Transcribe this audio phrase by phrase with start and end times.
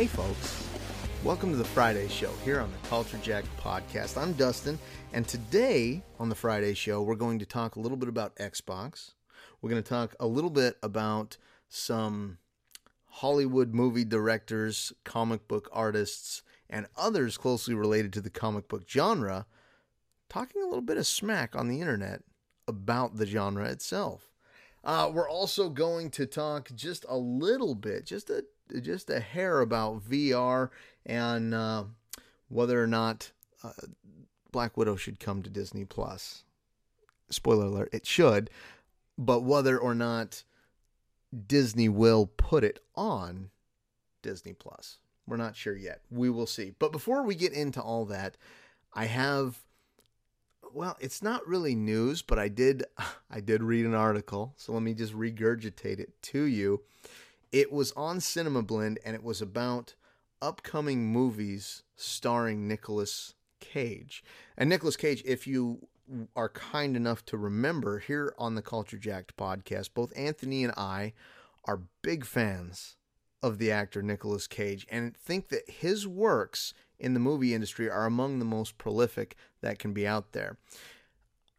[0.00, 0.66] Hey, folks.
[1.22, 4.16] Welcome to the Friday Show here on the Culture Jacked podcast.
[4.16, 4.78] I'm Dustin,
[5.12, 9.10] and today on the Friday Show, we're going to talk a little bit about Xbox.
[9.60, 11.36] We're going to talk a little bit about
[11.68, 12.38] some
[13.08, 16.40] Hollywood movie directors, comic book artists,
[16.70, 19.44] and others closely related to the comic book genre,
[20.30, 22.22] talking a little bit of smack on the internet
[22.66, 24.30] about the genre itself.
[24.82, 28.44] Uh, we're also going to talk just a little bit, just a
[28.82, 30.70] just a hair about VR
[31.06, 31.84] and uh,
[32.48, 33.72] whether or not uh,
[34.52, 36.44] Black Widow should come to Disney Plus.
[37.30, 38.50] Spoiler alert: it should,
[39.16, 40.44] but whether or not
[41.46, 43.50] Disney will put it on
[44.22, 46.00] Disney Plus, we're not sure yet.
[46.10, 46.72] We will see.
[46.78, 48.36] But before we get into all that,
[48.92, 49.62] I have
[50.72, 52.84] well, it's not really news, but I did
[53.30, 56.82] I did read an article, so let me just regurgitate it to you.
[57.52, 59.94] It was on Cinema Blend and it was about
[60.40, 64.24] upcoming movies starring Nicolas Cage.
[64.56, 65.88] And Nicolas Cage, if you
[66.34, 71.12] are kind enough to remember here on the Culture Jacked podcast, both Anthony and I
[71.64, 72.96] are big fans
[73.42, 78.06] of the actor Nicolas Cage and think that his works in the movie industry are
[78.06, 80.58] among the most prolific that can be out there.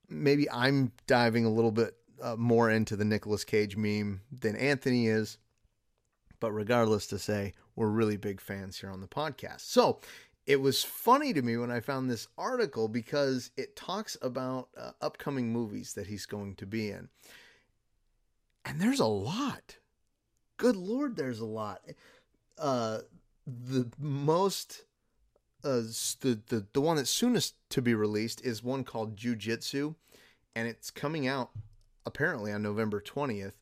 [0.08, 5.08] Maybe I'm diving a little bit uh, more into the Nicolas Cage meme than Anthony
[5.08, 5.38] is,
[6.42, 9.62] but regardless to say, we're really big fans here on the podcast.
[9.62, 10.02] So
[10.46, 14.92] it was funny to me when I found this article because it talks about uh,
[15.00, 17.08] upcoming movies that he's going to be in.
[18.66, 19.78] And there's a lot.
[20.58, 21.82] Good Lord, there's a lot.
[22.58, 23.00] Uh,
[23.48, 24.84] the most
[25.64, 25.82] uh,
[26.22, 29.94] the, the the one that's soonest to be released is one called Jiu-Jitsu,
[30.56, 31.52] and it's coming out
[32.06, 33.54] apparently on November 20th.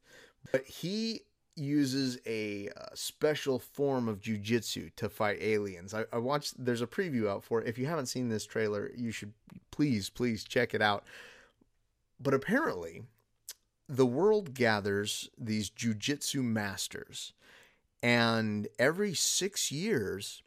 [0.52, 1.24] But he
[1.60, 5.94] uses a, uh, special form of jujitsu to fight aliens.
[5.94, 6.64] I, I, watched.
[6.64, 7.68] There's a preview out for it.
[7.68, 9.34] If you haven't seen this trailer, you should
[9.72, 11.04] please please check it out.
[12.20, 13.04] But apparently,
[13.88, 17.34] the world gathers these jujitsu masters,
[18.02, 20.44] and every six years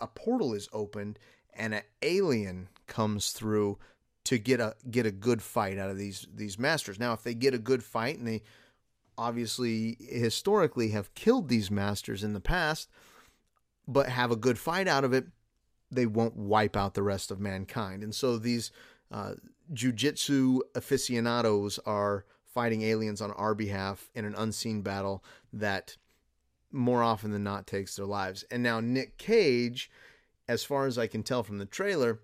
[0.00, 1.18] a portal is opened
[1.54, 3.78] and an alien comes through
[4.24, 6.98] to get a get a good fight out of these these masters.
[6.98, 8.42] Now, if they get a good fight and they
[9.20, 12.88] obviously historically have killed these masters in the past,
[13.86, 15.26] but have a good fight out of it,
[15.90, 18.02] they won't wipe out the rest of mankind.
[18.02, 18.72] And so these
[19.12, 19.34] uh,
[19.74, 25.98] jujitsu aficionados are fighting aliens on our behalf in an unseen battle that
[26.72, 28.42] more often than not takes their lives.
[28.50, 29.90] And now Nick Cage,
[30.48, 32.20] as far as I can tell from the trailer,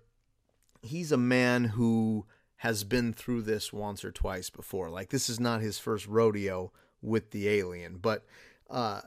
[0.81, 2.25] he's a man who
[2.61, 4.89] has been through this once or twice before.
[4.89, 6.71] Like this is not his first rodeo
[7.07, 8.25] with the alien, but
[8.69, 9.01] uh,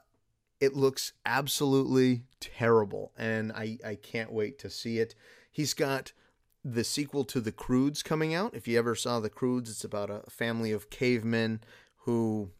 [0.60, 5.14] it looks absolutely terrible, and I I can't wait to see it.
[5.50, 6.12] He's got
[6.64, 8.54] the sequel to the Croods coming out.
[8.54, 11.60] If you ever saw the Croods, it's about a family of cavemen
[12.04, 12.50] who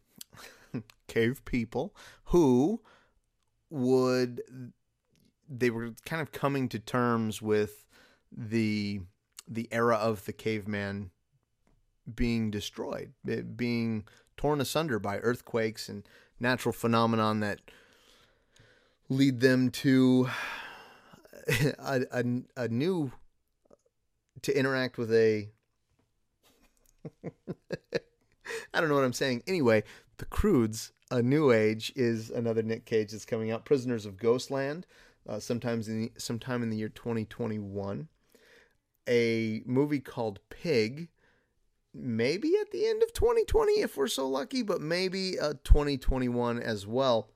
[1.07, 2.81] cave people who
[3.69, 4.41] would
[5.49, 7.85] they were kind of coming to terms with
[8.31, 9.01] the
[9.47, 11.11] the era of the caveman
[12.15, 13.13] being destroyed,
[13.55, 14.05] being
[14.41, 16.01] torn asunder by earthquakes and
[16.39, 17.59] natural phenomenon that
[19.07, 20.27] lead them to
[21.79, 22.23] a, a,
[22.57, 23.11] a new
[24.41, 25.47] to interact with a
[28.73, 29.43] I don't know what I'm saying.
[29.45, 29.83] Anyway,
[30.17, 33.65] the Croods, A New Age is another Nick Cage that's coming out.
[33.65, 34.87] Prisoners of Ghostland,
[35.29, 38.07] uh, sometimes in the, sometime in the year 2021.
[39.07, 41.09] A movie called Pig,
[41.93, 46.87] maybe at the end of 2020 if we're so lucky, but maybe uh, 2021 as
[46.87, 47.29] well.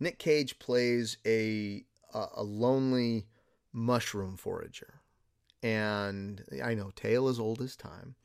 [0.00, 3.26] Nick Cage plays a a, a lonely
[3.72, 5.00] mushroom forager
[5.64, 8.16] and I know tale as old as time.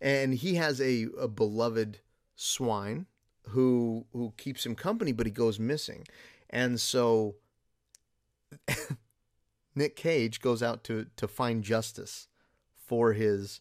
[0.00, 1.98] And he has a, a beloved
[2.36, 3.06] swine
[3.48, 6.06] who who keeps him company, but he goes missing.
[6.48, 7.34] And so
[9.74, 12.28] Nick Cage goes out to to find justice
[12.76, 13.60] for his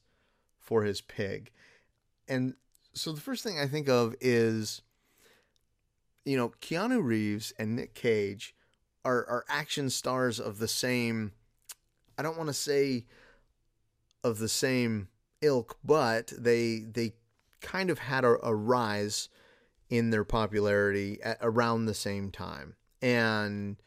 [0.63, 1.51] for his pig.
[2.27, 2.56] And
[2.94, 4.81] so the first thing I think of is
[6.25, 8.56] you know, Keanu Reeves and Nick Cage
[9.06, 11.33] are are action stars of the same
[12.18, 13.06] I don't want to say
[14.24, 15.10] of the same
[15.42, 17.13] ilk, but they they
[17.62, 19.30] kind of had a, a rise
[19.89, 22.75] in their popularity at around the same time.
[23.01, 23.77] And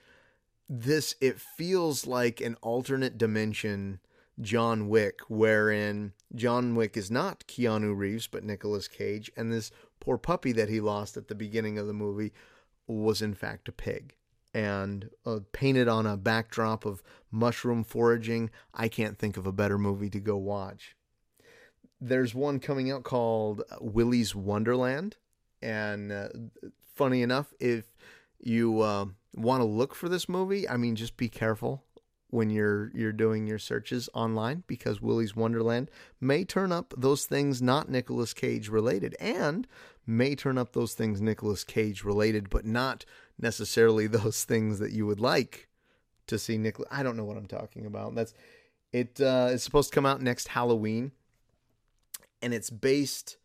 [0.69, 4.01] this it feels like an alternate dimension
[4.41, 9.71] John Wick wherein John Wick is not Keanu Reeves but Nicolas Cage and this
[10.01, 12.33] poor puppy that he lost at the beginning of the movie
[12.87, 14.15] was in fact a pig.
[14.55, 18.49] and uh, painted on a backdrop of mushroom foraging.
[18.73, 20.97] I can't think of a better movie to go watch.
[22.01, 25.17] There's one coming out called Willy's Wonderland,
[25.61, 26.29] and uh,
[26.95, 27.85] funny enough, if
[28.39, 31.85] you uh, want to look for this movie, I mean, just be careful
[32.31, 35.91] when you're you're doing your searches online because Willy's Wonderland
[36.21, 39.67] may turn up those things not Nicolas Cage related and
[40.07, 43.05] may turn up those things Nicolas Cage related but not
[43.39, 45.69] necessarily those things that you would like
[46.27, 48.15] to see Nicolas I don't know what I'm talking about.
[48.15, 48.35] That's
[48.93, 51.13] it uh, it's supposed to come out next Halloween
[52.43, 53.37] and it's based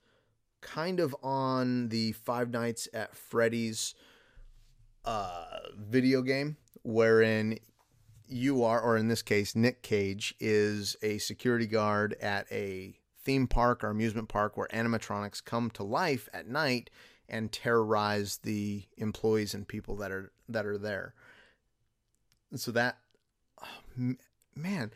[0.62, 3.96] kind of on the Five Nights at Freddy's
[5.06, 5.46] uh,
[5.76, 7.58] video game wherein
[8.32, 13.48] you are, or in this case, Nick Cage is a security guard at a theme
[13.48, 16.90] park or amusement park where animatronics come to life at night
[17.28, 21.14] and terrorize the employees and people that are that are there.
[22.52, 22.98] And So that
[23.62, 24.16] oh,
[24.56, 24.92] man,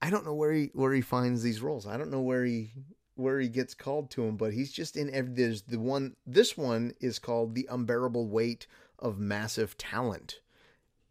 [0.00, 1.86] I don't know where he where he finds these roles.
[1.86, 2.72] I don't know where he
[3.16, 5.34] where he gets called to him, but he's just in every.
[5.34, 6.14] There's the one.
[6.26, 8.66] This one is called the unbearable weight
[8.98, 10.40] of massive talent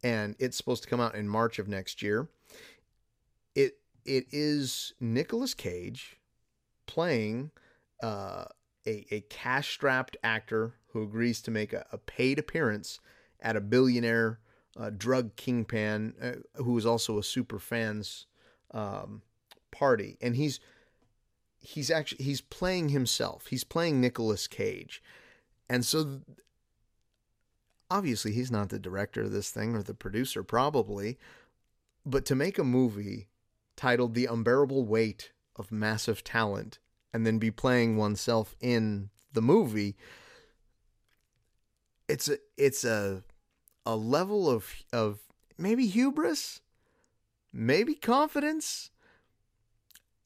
[0.04, 2.28] and it's supposed to come out in March of next year.
[3.56, 6.18] It it is Nicolas Cage
[6.86, 7.52] playing
[8.02, 8.46] uh,
[8.86, 13.00] a a cash strapped actor who agrees to make a, a, paid appearance
[13.42, 14.40] at a billionaire
[14.78, 18.28] uh, drug kingpin uh, who is also a super fans
[18.72, 19.22] um,
[19.72, 20.60] party, and he's
[21.60, 23.48] he's actually he's playing himself.
[23.48, 25.02] He's playing Nicolas Cage,
[25.70, 26.22] and so
[27.94, 31.18] obviously he's not the director of this thing or the producer probably
[32.06, 33.28] but to make a movie
[33.76, 36.80] titled the unbearable weight of massive talent
[37.14, 39.96] and then be playing oneself in the movie
[42.08, 43.24] it's a it's a
[43.86, 45.20] a level of of
[45.58, 46.62] maybe hubris
[47.54, 48.90] maybe confidence.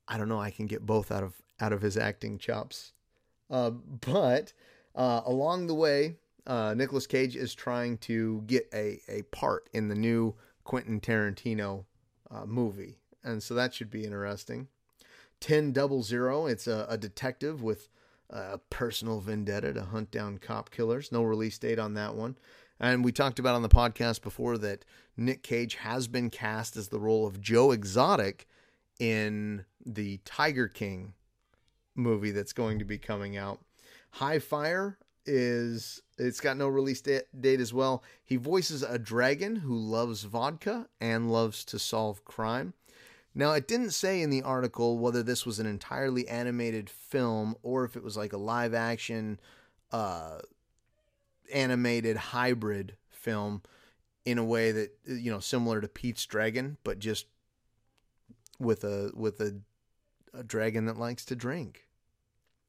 [0.07, 2.93] I don't know i can get both out of out of his acting chops.
[3.49, 4.53] Uh, but
[4.95, 6.15] uh, along the way
[6.47, 10.33] uh, Nicolas Cage is trying to get a, a part in the new
[10.63, 11.85] Quentin Tarantino
[12.31, 12.99] uh, movie.
[13.23, 14.69] And so that should be interesting.
[15.41, 17.89] 10 Double Zero, it's a, a detective with
[18.29, 21.11] a personal vendetta to hunt down cop killers.
[21.11, 22.37] No release date on that one.
[22.79, 24.85] And we talked about on the podcast before that
[25.15, 28.47] Nick Cage has been cast as the role of Joe Exotic
[28.99, 31.13] in the Tiger King
[31.95, 33.59] movie that's going to be coming out.
[34.11, 34.97] High Fire,
[35.27, 38.03] is it's got no release date as well.
[38.23, 42.73] He voices a dragon who loves vodka and loves to solve crime.
[43.35, 47.85] Now, it didn't say in the article whether this was an entirely animated film or
[47.85, 49.39] if it was like a live action
[49.91, 50.39] uh,
[51.53, 53.61] animated hybrid film
[54.25, 57.27] in a way that you know similar to Pete's Dragon, but just
[58.59, 59.59] with a with a,
[60.33, 61.87] a dragon that likes to drink.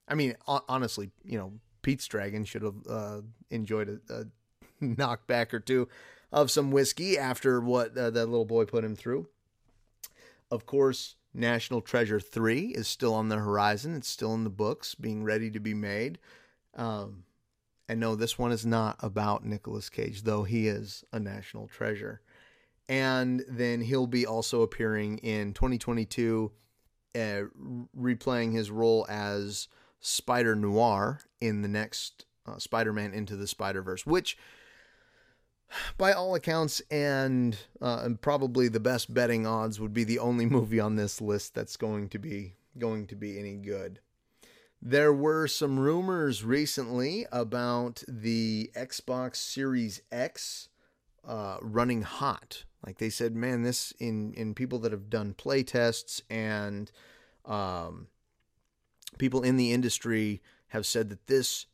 [0.06, 1.52] I mean, honestly, you know,
[1.88, 4.24] Pete's Dragon should have uh, enjoyed a, a
[4.84, 5.88] knockback or two
[6.30, 9.26] of some whiskey after what uh, that little boy put him through.
[10.50, 13.94] Of course, National Treasure 3 is still on the horizon.
[13.94, 16.18] It's still in the books, being ready to be made.
[16.74, 17.24] Um,
[17.88, 22.20] and no, this one is not about Nicolas Cage, though he is a national treasure.
[22.86, 26.52] And then he'll be also appearing in 2022,
[27.14, 27.18] uh,
[27.98, 29.68] replaying his role as
[30.00, 34.38] Spider Noir in the next uh, Spider Man Into the Spider Verse, which,
[35.96, 40.46] by all accounts, and, uh, and probably the best betting odds, would be the only
[40.56, 44.00] movie on this list that's going to be going to be any good.
[44.80, 50.68] There were some rumors recently about the Xbox Series X
[51.26, 52.64] uh, running hot.
[52.86, 56.90] Like they said, man, this in in people that have done play tests and
[57.44, 58.06] um,
[59.16, 61.66] people in the industry have said that this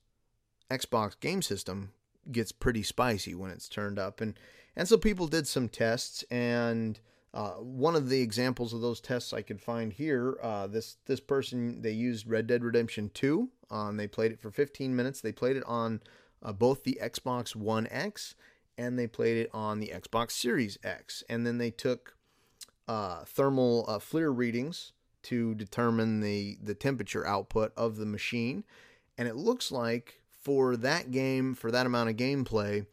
[0.70, 1.92] Xbox game system
[2.30, 4.38] gets pretty spicy when it's turned up, and
[4.76, 7.00] and so people did some tests, and
[7.32, 11.20] uh, one of the examples of those tests I could find here, uh, this this
[11.20, 15.20] person they used Red Dead Redemption 2, um, they played it for 15 minutes.
[15.20, 16.00] They played it on
[16.42, 18.34] uh, both the Xbox One X
[18.76, 22.16] and they played it on the Xbox Series X, and then they took
[22.88, 24.92] uh, thermal uh, FLIR readings
[25.24, 28.64] to determine the the temperature output of the machine
[29.18, 32.86] and it looks like for that game for that amount of gameplay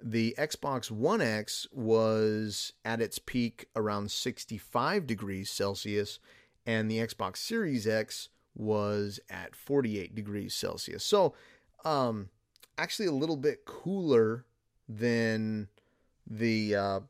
[0.00, 6.20] the Xbox One X was at its peak around 65 degrees Celsius
[6.64, 11.04] and the Xbox Series X was at 48 degrees Celsius.
[11.04, 11.34] So,
[11.84, 12.28] um
[12.78, 14.44] actually a little bit cooler
[14.88, 15.68] than
[16.26, 17.00] the uh,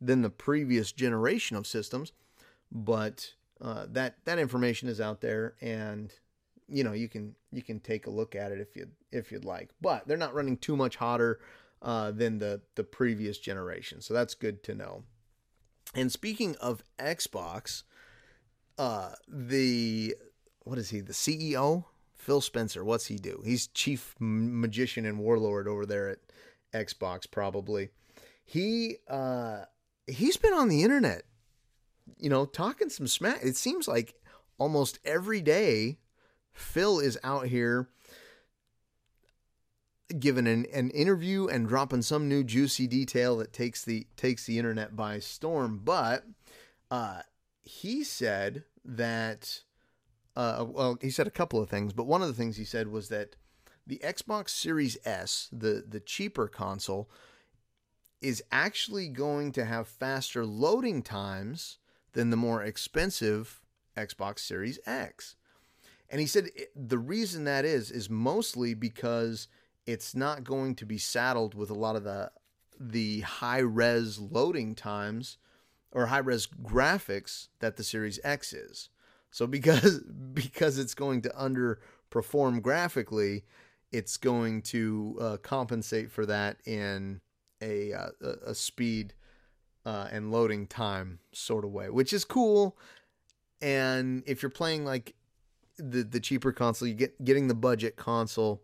[0.00, 2.12] than the previous generation of systems,
[2.70, 6.12] but uh, that that information is out there, and
[6.68, 9.44] you know you can you can take a look at it if you if you'd
[9.44, 9.70] like.
[9.80, 11.38] But they're not running too much hotter
[11.80, 15.04] uh, than the the previous generation, so that's good to know.
[15.94, 17.84] And speaking of Xbox,
[18.78, 20.16] uh, the
[20.64, 21.00] what is he?
[21.00, 21.84] The CEO,
[22.16, 22.84] Phil Spencer.
[22.84, 23.42] What's he do?
[23.44, 26.18] He's chief magician and warlord over there at
[26.74, 27.90] Xbox, probably.
[28.44, 29.62] He uh,
[30.06, 31.22] he's been on the internet,
[32.18, 33.40] you know, talking some smack.
[33.42, 34.14] It seems like
[34.58, 35.98] almost every day,
[36.52, 37.88] Phil is out here
[40.18, 44.58] giving an, an interview and dropping some new juicy detail that takes the takes the
[44.58, 45.80] internet by storm.
[45.82, 46.24] But
[46.90, 47.22] uh,
[47.62, 49.62] he said that
[50.36, 52.88] uh, well, he said a couple of things, but one of the things he said
[52.88, 53.36] was that
[53.86, 57.10] the Xbox Series S, the the cheaper console,
[58.20, 61.78] is actually going to have faster loading times
[62.12, 63.62] than the more expensive
[63.96, 65.36] Xbox Series X.
[66.08, 69.48] And he said the reason that is is mostly because
[69.86, 72.30] it's not going to be saddled with a lot of the
[72.78, 75.38] the high res loading times
[75.90, 78.88] or high res graphics that the Series X is.
[79.30, 80.00] So because
[80.34, 83.44] because it's going to underperform graphically,
[83.90, 87.20] it's going to uh, compensate for that in
[87.62, 88.08] a uh,
[88.44, 89.14] a speed
[89.84, 92.76] uh, and loading time sort of way, which is cool.
[93.60, 95.14] And if you're playing like
[95.78, 98.62] the the cheaper console, you get getting the budget console.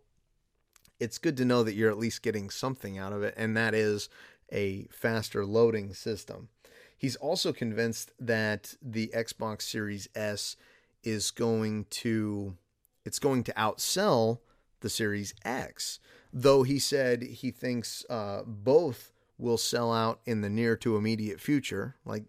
[0.99, 3.73] It's good to know that you're at least getting something out of it, and that
[3.73, 4.09] is
[4.51, 6.49] a faster loading system.
[6.97, 10.57] He's also convinced that the Xbox Series S
[11.03, 12.57] is going to
[13.05, 14.39] it's going to outsell
[14.81, 15.99] the Series X.
[16.33, 21.39] Though he said he thinks uh, both will sell out in the near to immediate
[21.39, 21.95] future.
[22.05, 22.25] Like,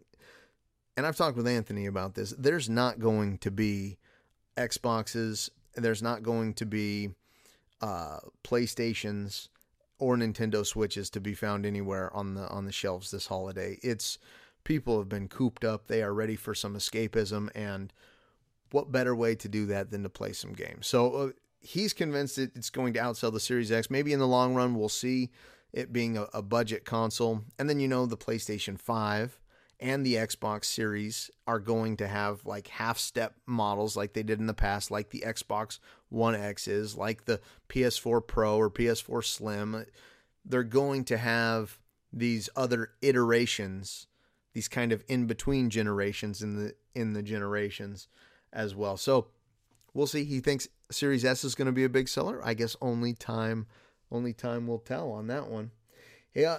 [0.97, 2.31] and I've talked with Anthony about this.
[2.39, 3.99] There's not going to be
[4.57, 5.51] Xboxes.
[5.75, 7.11] There's not going to be
[7.81, 9.49] uh, PlayStations
[9.99, 13.79] or Nintendo Switches to be found anywhere on the on the shelves this holiday.
[13.83, 14.19] It's
[14.65, 15.87] people have been cooped up.
[15.87, 17.93] They are ready for some escapism, and
[18.71, 20.87] what better way to do that than to play some games?
[20.87, 21.29] So uh,
[21.61, 23.91] he's convinced that it's going to outsell the Series X.
[23.91, 25.31] Maybe in the long run, we'll see
[25.73, 27.43] it being a, a budget console.
[27.59, 29.39] And then, you know, the PlayStation 5
[29.79, 34.39] and the Xbox Series are going to have like half step models like they did
[34.41, 39.25] in the past, like the Xbox One X is, like the PS4 Pro or PS4
[39.25, 39.87] Slim.
[40.45, 41.79] They're going to have
[42.13, 44.07] these other iterations
[44.53, 48.09] these kind of in between generations in the in the generations
[48.53, 48.97] as well.
[48.97, 49.29] So
[49.95, 50.25] we'll see.
[50.25, 52.41] He thinks Series S is going to be a big seller.
[52.45, 53.67] I guess only time
[54.11, 55.71] only time will tell on that one.
[56.35, 56.59] Yeah,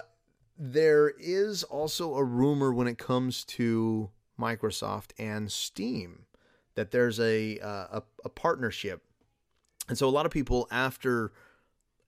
[0.58, 6.26] there is also a rumor when it comes to Microsoft and Steam
[6.74, 9.02] that there's a uh, a, a partnership,
[9.88, 11.32] and so a lot of people after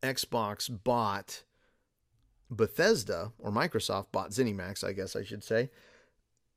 [0.02, 1.44] Xbox bought
[2.50, 5.70] Bethesda or Microsoft bought ZeniMax, I guess I should say,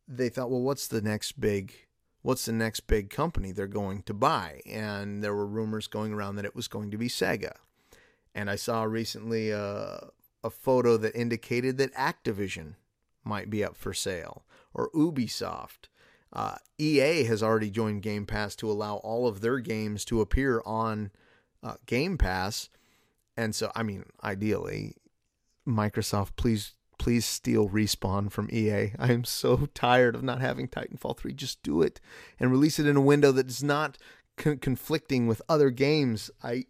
[0.08, 1.74] they thought, well, what's the next big
[2.22, 4.60] what's the next big company they're going to buy?
[4.66, 7.54] And there were rumors going around that it was going to be Sega.
[8.38, 10.10] And I saw recently a,
[10.44, 12.76] a photo that indicated that Activision
[13.24, 15.90] might be up for sale or Ubisoft.
[16.32, 20.62] Uh, EA has already joined Game Pass to allow all of their games to appear
[20.68, 21.10] on
[21.64, 22.70] uh, Game Pass.
[23.36, 24.94] And so, I mean, ideally,
[25.68, 28.94] Microsoft, please please steal respawn from EA.
[29.00, 31.34] I am so tired of not having Titanfall 3.
[31.34, 32.00] Just do it
[32.40, 33.98] and release it in a window that is not
[34.36, 36.30] con- conflicting with other games.
[36.44, 36.66] I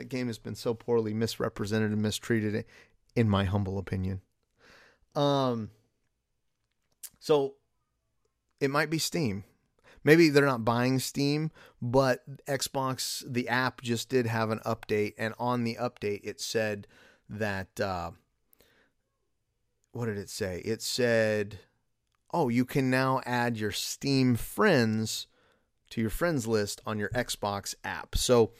[0.00, 2.64] that game has been so poorly misrepresented and mistreated
[3.14, 4.22] in my humble opinion.
[5.14, 5.70] Um
[7.18, 7.54] so
[8.60, 9.44] it might be Steam.
[10.02, 11.50] Maybe they're not buying Steam,
[11.82, 16.86] but Xbox the app just did have an update and on the update it said
[17.28, 18.12] that uh,
[19.92, 20.62] what did it say?
[20.64, 21.60] It said,
[22.32, 25.26] "Oh, you can now add your Steam friends
[25.90, 28.52] to your friends list on your Xbox app." So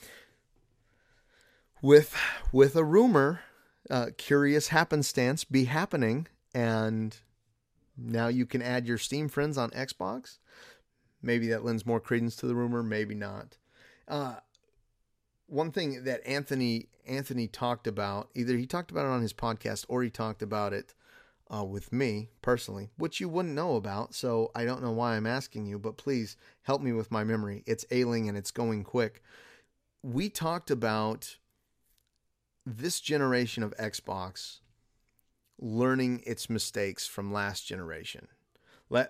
[1.83, 2.17] with
[2.53, 3.41] with a rumor,
[3.89, 7.17] uh, curious happenstance be happening, and
[7.97, 10.39] now you can add your Steam friends on Xbox.
[11.23, 13.59] Maybe that lends more credence to the rumor, maybe not.
[14.09, 14.37] Uh,
[15.47, 19.85] one thing that Anthony Anthony talked about, either he talked about it on his podcast
[19.89, 20.95] or he talked about it
[21.55, 24.15] uh, with me personally, which you wouldn't know about.
[24.15, 27.65] So I don't know why I'm asking you, but please help me with my memory.
[27.67, 29.23] It's ailing and it's going quick.
[30.03, 31.37] We talked about
[32.79, 34.61] this generation of Xbox
[35.59, 38.29] learning its mistakes from last generation.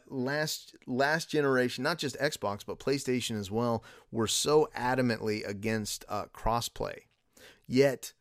[0.08, 6.26] Last last generation, not just Xbox but PlayStation as well, were so adamantly against uh,
[6.34, 6.98] crossplay.
[7.66, 8.12] Yet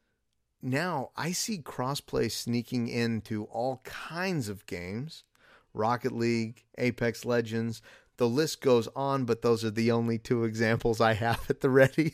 [0.61, 5.25] now I see crossplay sneaking into all kinds of games,
[5.73, 7.81] Rocket League, Apex Legends.
[8.15, 11.69] The list goes on, but those are the only two examples I have at the
[11.69, 12.13] ready.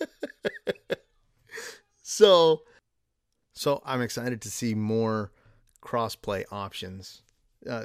[2.10, 2.62] so,
[3.54, 5.30] so I'm excited to see more
[5.80, 7.22] crossplay options.
[7.68, 7.84] Uh,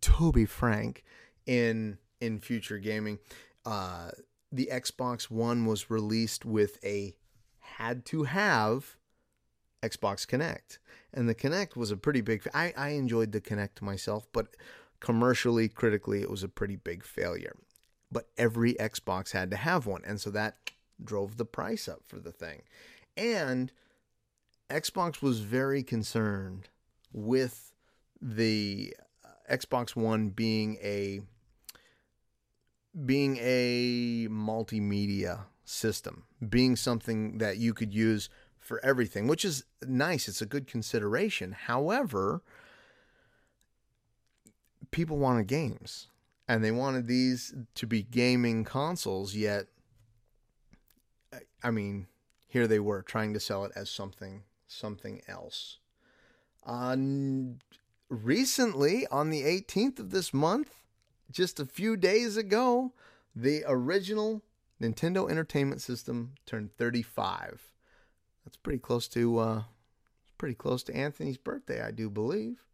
[0.00, 1.04] to be frank,
[1.46, 3.20] in in future gaming,
[3.64, 4.10] uh,
[4.50, 7.14] the Xbox One was released with a
[7.60, 8.96] had to have
[9.84, 10.78] Xbox Kinect,
[11.14, 12.42] and the Kinect was a pretty big.
[12.52, 14.56] I I enjoyed the Kinect myself, but
[14.98, 17.56] commercially, critically, it was a pretty big failure.
[18.10, 20.72] But every Xbox had to have one, and so that
[21.02, 22.62] drove the price up for the thing.
[23.16, 23.72] And
[24.68, 26.68] Xbox was very concerned
[27.12, 27.72] with
[28.20, 31.20] the uh, Xbox One being a
[33.06, 40.28] being a multimedia system, being something that you could use for everything, which is nice.
[40.28, 41.52] It's a good consideration.
[41.52, 42.42] However,
[44.90, 46.08] people wanted games
[46.48, 49.66] and they wanted these to be gaming consoles, yet,
[51.62, 52.08] I mean,
[52.50, 55.78] here they were trying to sell it as something something else.
[56.64, 56.96] Uh,
[58.08, 60.84] recently, on the 18th of this month,
[61.30, 62.92] just a few days ago,
[63.34, 64.42] the original
[64.80, 67.72] Nintendo Entertainment System turned 35.
[68.44, 69.62] That's pretty close to uh,
[70.38, 72.64] pretty close to Anthony's birthday, I do believe.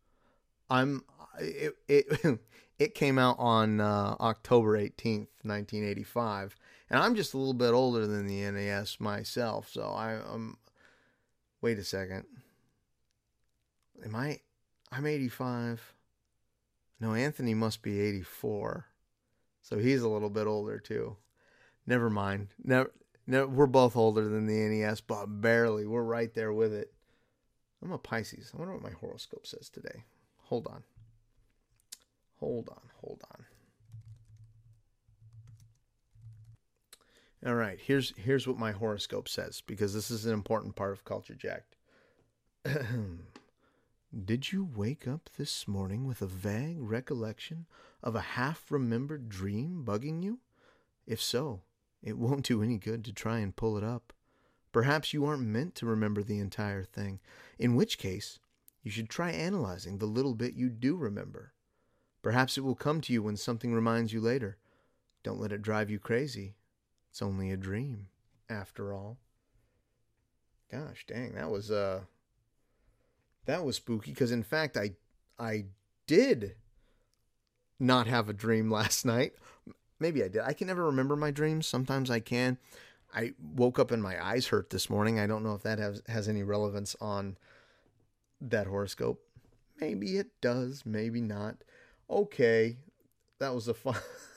[0.70, 1.04] I'm
[1.38, 2.38] it it
[2.78, 6.56] it came out on uh, October 18th, 1985,
[6.90, 10.58] and I'm just a little bit older than the NES myself, so I, I'm.
[11.60, 12.24] Wait a second.
[14.04, 14.40] Am I?
[14.92, 15.94] I'm 85.
[17.00, 18.86] No, Anthony must be 84.
[19.62, 21.16] So he's a little bit older too.
[21.86, 22.48] Never mind.
[22.62, 22.92] Never,
[23.26, 25.86] no, we're both older than the NES, but barely.
[25.86, 26.92] We're right there with it.
[27.82, 28.52] I'm a Pisces.
[28.54, 30.04] I wonder what my horoscope says today.
[30.44, 30.84] Hold on.
[32.38, 32.90] Hold on.
[33.00, 33.44] Hold on.
[37.44, 41.04] All right, here's here's what my horoscope says because this is an important part of
[41.04, 41.76] Culture Jacked.
[44.24, 47.66] Did you wake up this morning with a vague recollection
[48.02, 50.38] of a half remembered dream bugging you?
[51.06, 51.60] If so,
[52.02, 54.14] it won't do any good to try and pull it up.
[54.72, 57.20] Perhaps you aren't meant to remember the entire thing,
[57.58, 58.38] in which case,
[58.82, 61.52] you should try analyzing the little bit you do remember.
[62.22, 64.56] Perhaps it will come to you when something reminds you later.
[65.22, 66.54] Don't let it drive you crazy.
[67.16, 68.08] It's only a dream,
[68.50, 69.16] after all.
[70.70, 72.02] Gosh dang, that was uh
[73.46, 74.90] that was spooky because in fact I
[75.38, 75.64] I
[76.06, 76.56] did
[77.80, 79.32] not have a dream last night.
[79.98, 80.42] Maybe I did.
[80.42, 81.66] I can never remember my dreams.
[81.66, 82.58] Sometimes I can.
[83.14, 85.18] I woke up and my eyes hurt this morning.
[85.18, 87.38] I don't know if that has has any relevance on
[88.42, 89.22] that horoscope.
[89.80, 91.64] Maybe it does, maybe not.
[92.10, 92.76] Okay.
[93.38, 93.96] That was a fun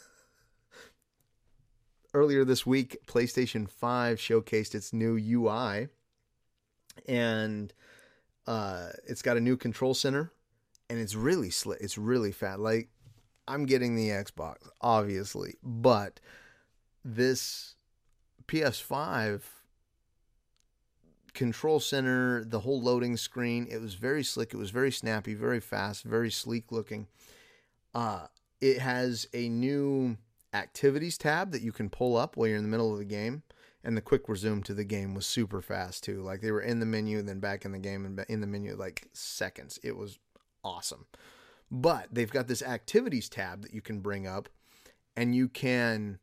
[2.14, 5.90] Earlier this week, PlayStation 5 showcased its new UI
[7.08, 7.72] and
[8.48, 10.32] uh, it's got a new control center
[10.90, 11.80] and it's really slick.
[11.82, 12.60] It's really fat.
[12.60, 12.90] Like
[13.48, 16.20] I'm getting the Xbox, obviously, but
[17.06, 17.76] this
[18.48, 19.42] PS5
[21.34, 24.54] control center, the whole loading screen, it was very slick.
[24.54, 27.08] It was very snappy, very fast, very sleek looking.
[27.94, 28.28] Uh,
[28.62, 30.18] it has a new
[30.54, 33.44] activities tab that you can pull up while you're in the middle of the game.
[33.84, 36.22] And the quick resume to the game was super fast too.
[36.22, 38.48] Like they were in the menu, and then back in the game, and in the
[38.48, 39.80] menu like seconds.
[39.84, 40.20] It was
[40.64, 41.06] awesome.
[41.72, 44.50] But they've got this activities tab that you can bring up
[45.16, 46.20] and you can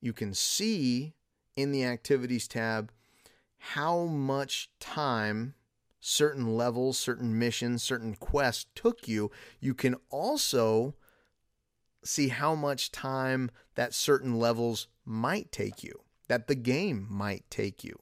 [0.00, 1.14] you can see
[1.56, 2.90] in the activities tab
[3.58, 5.54] how much time
[6.00, 9.30] certain levels, certain missions, certain quests took you.
[9.60, 10.94] You can also
[12.04, 17.84] see how much time that certain levels might take you, that the game might take
[17.84, 17.98] you.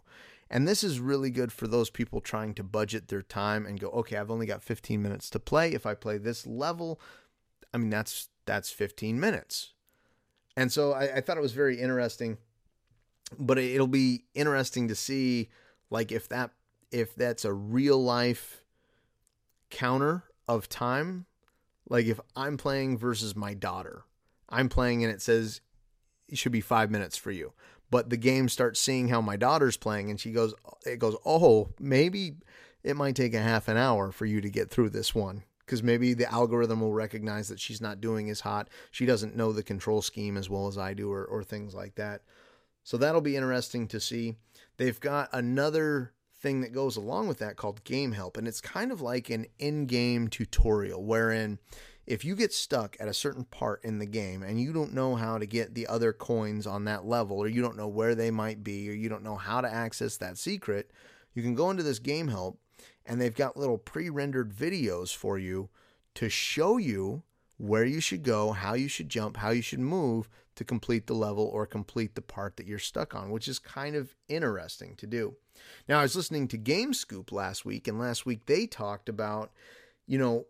[0.50, 3.88] And this is really good for those people trying to budget their time and go,
[3.90, 5.72] okay, I've only got 15 minutes to play.
[5.72, 7.00] If I play this level,
[7.74, 9.74] I mean that's that's 15 minutes.
[10.56, 12.38] And so I, I thought it was very interesting.
[13.38, 15.50] But it'll be interesting to see
[15.90, 16.52] like if that
[16.90, 18.62] if that's a real life
[19.70, 21.26] counter of time.
[21.88, 24.04] Like if I'm playing versus my daughter.
[24.48, 25.60] I'm playing and it says
[26.28, 27.52] it should be five minutes for you.
[27.90, 31.68] but the game starts seeing how my daughter's playing and she goes it goes oh
[31.78, 32.36] maybe
[32.82, 35.82] it might take a half an hour for you to get through this one because
[35.82, 39.62] maybe the algorithm will recognize that she's not doing as hot she doesn't know the
[39.62, 42.22] control scheme as well as i do or, or things like that
[42.84, 44.36] so that'll be interesting to see
[44.76, 48.92] they've got another thing that goes along with that called game help and it's kind
[48.92, 51.58] of like an in-game tutorial wherein
[52.08, 55.14] if you get stuck at a certain part in the game and you don't know
[55.14, 58.30] how to get the other coins on that level, or you don't know where they
[58.30, 60.90] might be, or you don't know how to access that secret,
[61.34, 62.58] you can go into this game help
[63.04, 65.68] and they've got little pre rendered videos for you
[66.14, 67.22] to show you
[67.58, 71.14] where you should go, how you should jump, how you should move to complete the
[71.14, 75.06] level or complete the part that you're stuck on, which is kind of interesting to
[75.06, 75.36] do.
[75.88, 79.52] Now, I was listening to Game Scoop last week, and last week they talked about,
[80.06, 80.46] you know,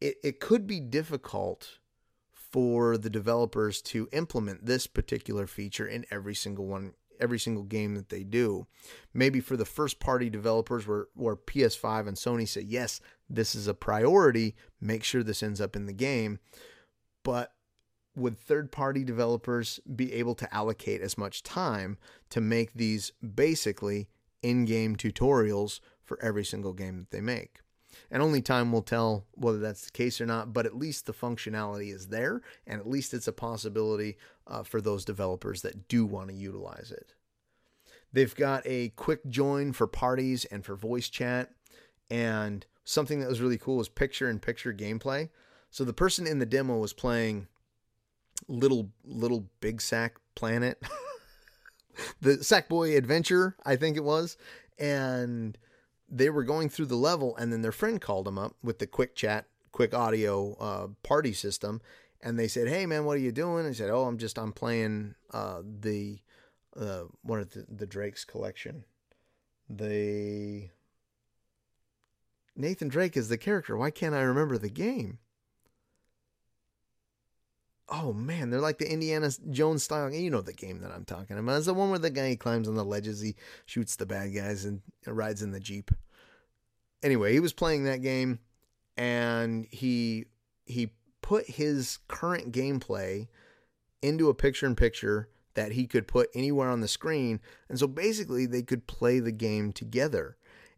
[0.00, 1.78] it, it could be difficult
[2.32, 7.94] for the developers to implement this particular feature in every single one every single game
[7.94, 8.66] that they do.
[9.12, 13.66] Maybe for the first party developers where, where PS5 and Sony say, yes, this is
[13.66, 16.38] a priority, make sure this ends up in the game.
[17.22, 17.52] But
[18.16, 21.98] would third party developers be able to allocate as much time
[22.30, 24.08] to make these basically
[24.42, 27.60] in game tutorials for every single game that they make?
[28.10, 31.12] And only time will tell whether that's the case or not, but at least the
[31.12, 36.04] functionality is there, and at least it's a possibility uh, for those developers that do
[36.04, 37.14] want to utilize it.
[38.12, 41.50] They've got a quick join for parties and for voice chat,
[42.10, 45.28] and something that was really cool was picture in picture gameplay.
[45.70, 47.48] So the person in the demo was playing
[48.48, 50.82] little little big sack planet
[52.20, 54.36] the sackboy adventure i think it was
[54.78, 55.56] and
[56.08, 58.86] they were going through the level, and then their friend called them up with the
[58.86, 61.80] quick chat, quick audio uh, party system,
[62.20, 64.38] and they said, "Hey, man, what are you doing?" And he said, "Oh, I'm just
[64.38, 66.18] I'm playing uh, the
[66.76, 68.84] uh, what are the, the Drake's collection,
[69.68, 70.70] the."
[72.56, 73.76] Nathan Drake is the character.
[73.76, 75.18] Why can't I remember the game?
[77.88, 80.12] oh man, they're like the Indiana Jones style.
[80.12, 81.56] You know the game that I'm talking about.
[81.56, 83.36] It's the one where the guy climbs on the ledges, he
[83.66, 85.90] shoots the bad guys, and rides in the jeep.
[87.02, 88.40] Anyway, he was playing that game,
[88.96, 90.26] and he
[90.66, 90.90] he
[91.20, 93.28] put his current gameplay
[94.02, 98.62] into a picture-in-picture that he could put anywhere on the screen, and so basically they
[98.62, 100.36] could play the game together.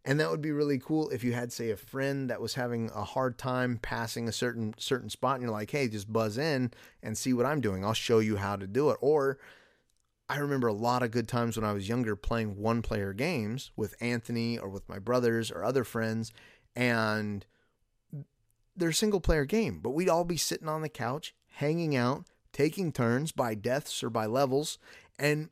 [0.09, 2.91] And that would be really cool if you had, say, a friend that was having
[2.95, 6.73] a hard time passing a certain certain spot, and you're like, "Hey, just buzz in
[7.03, 7.85] and see what I'm doing.
[7.85, 9.37] I'll show you how to do it." Or
[10.29, 13.73] I remember a lot of good times when I was younger playing one player games
[13.75, 16.33] with Anthony or with my brothers or other friends,
[16.77, 17.45] and
[18.77, 22.93] they're single player game, but we'd all be sitting on the couch, hanging out, taking
[22.93, 24.79] turns by deaths or by levels,
[25.19, 25.51] and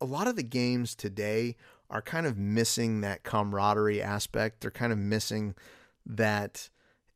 [0.00, 1.56] a lot of the games today
[1.90, 4.60] are kind of missing that camaraderie aspect.
[4.60, 5.54] They're kind of missing
[6.06, 6.68] that,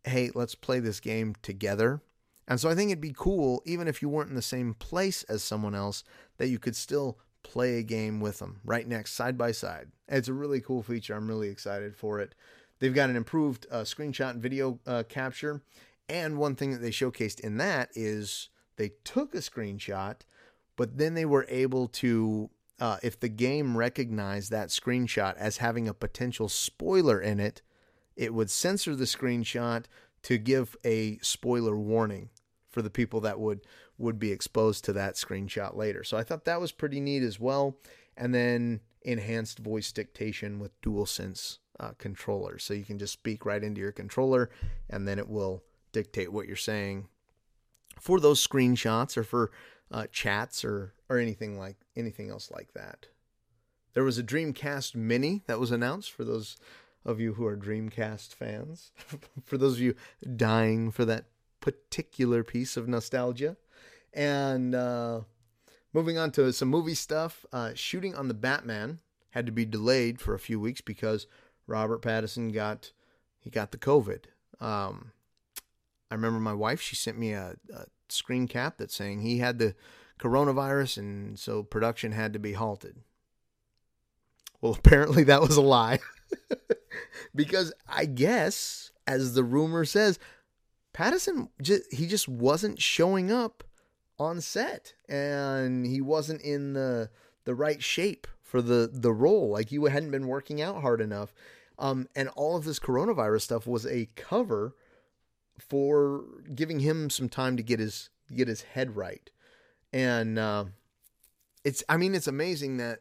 [0.04, 2.02] hey, let's play this game together.
[2.46, 5.22] And so I think it'd be cool, even if you weren't in the same place
[5.24, 6.02] as someone else,
[6.38, 9.88] that you could still play a game with them right next, side by side.
[10.08, 11.14] It's a really cool feature.
[11.14, 12.34] I'm really excited for it.
[12.78, 15.62] They've got an improved uh, screenshot and video uh, capture.
[16.08, 20.20] And one thing that they showcased in that is they took a screenshot,
[20.76, 22.48] but then they were able to
[22.80, 27.62] uh, if the game recognized that screenshot as having a potential spoiler in it,
[28.16, 29.84] it would censor the screenshot
[30.22, 32.30] to give a spoiler warning
[32.68, 33.60] for the people that would
[33.96, 36.04] would be exposed to that screenshot later.
[36.04, 37.76] So I thought that was pretty neat as well.
[38.16, 43.62] And then enhanced voice dictation with DualSense uh, controllers, so you can just speak right
[43.62, 44.50] into your controller,
[44.90, 45.62] and then it will
[45.92, 47.08] dictate what you're saying
[48.00, 49.50] for those screenshots or for
[49.90, 53.06] uh, chats or or anything like anything else like that.
[53.94, 56.56] There was a Dreamcast Mini that was announced for those
[57.04, 58.92] of you who are Dreamcast fans.
[59.44, 59.94] for those of you
[60.36, 61.24] dying for that
[61.60, 63.56] particular piece of nostalgia,
[64.12, 65.20] and uh,
[65.92, 67.46] moving on to some movie stuff.
[67.52, 71.26] Uh, shooting on the Batman had to be delayed for a few weeks because
[71.66, 72.92] Robert Pattinson got
[73.38, 74.24] he got the COVID.
[74.60, 75.12] Um,
[76.10, 79.58] I remember my wife; she sent me a, a screen cap that's saying he had
[79.58, 79.74] the
[80.18, 82.96] coronavirus and so production had to be halted.
[84.60, 86.00] Well, apparently that was a lie.
[87.34, 90.18] because I guess, as the rumor says,
[90.94, 93.64] Pattinson just, he just wasn't showing up
[94.18, 97.08] on set and he wasn't in the
[97.44, 101.32] the right shape for the the role like he hadn't been working out hard enough
[101.78, 104.74] um, and all of this coronavirus stuff was a cover
[105.58, 109.30] for giving him some time to get his get his head right.
[109.92, 110.66] And uh,
[111.64, 113.00] it's I mean it's amazing that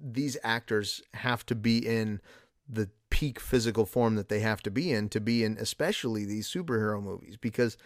[0.00, 2.20] these actors have to be in
[2.68, 6.48] the peak physical form that they have to be in to be in especially these
[6.48, 7.76] superhero movies because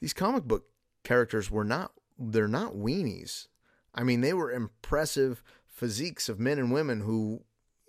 [0.00, 0.66] these comic book
[1.04, 3.48] characters were not they're not weenies.
[3.94, 7.42] I mean, they were impressive physiques of men and women who,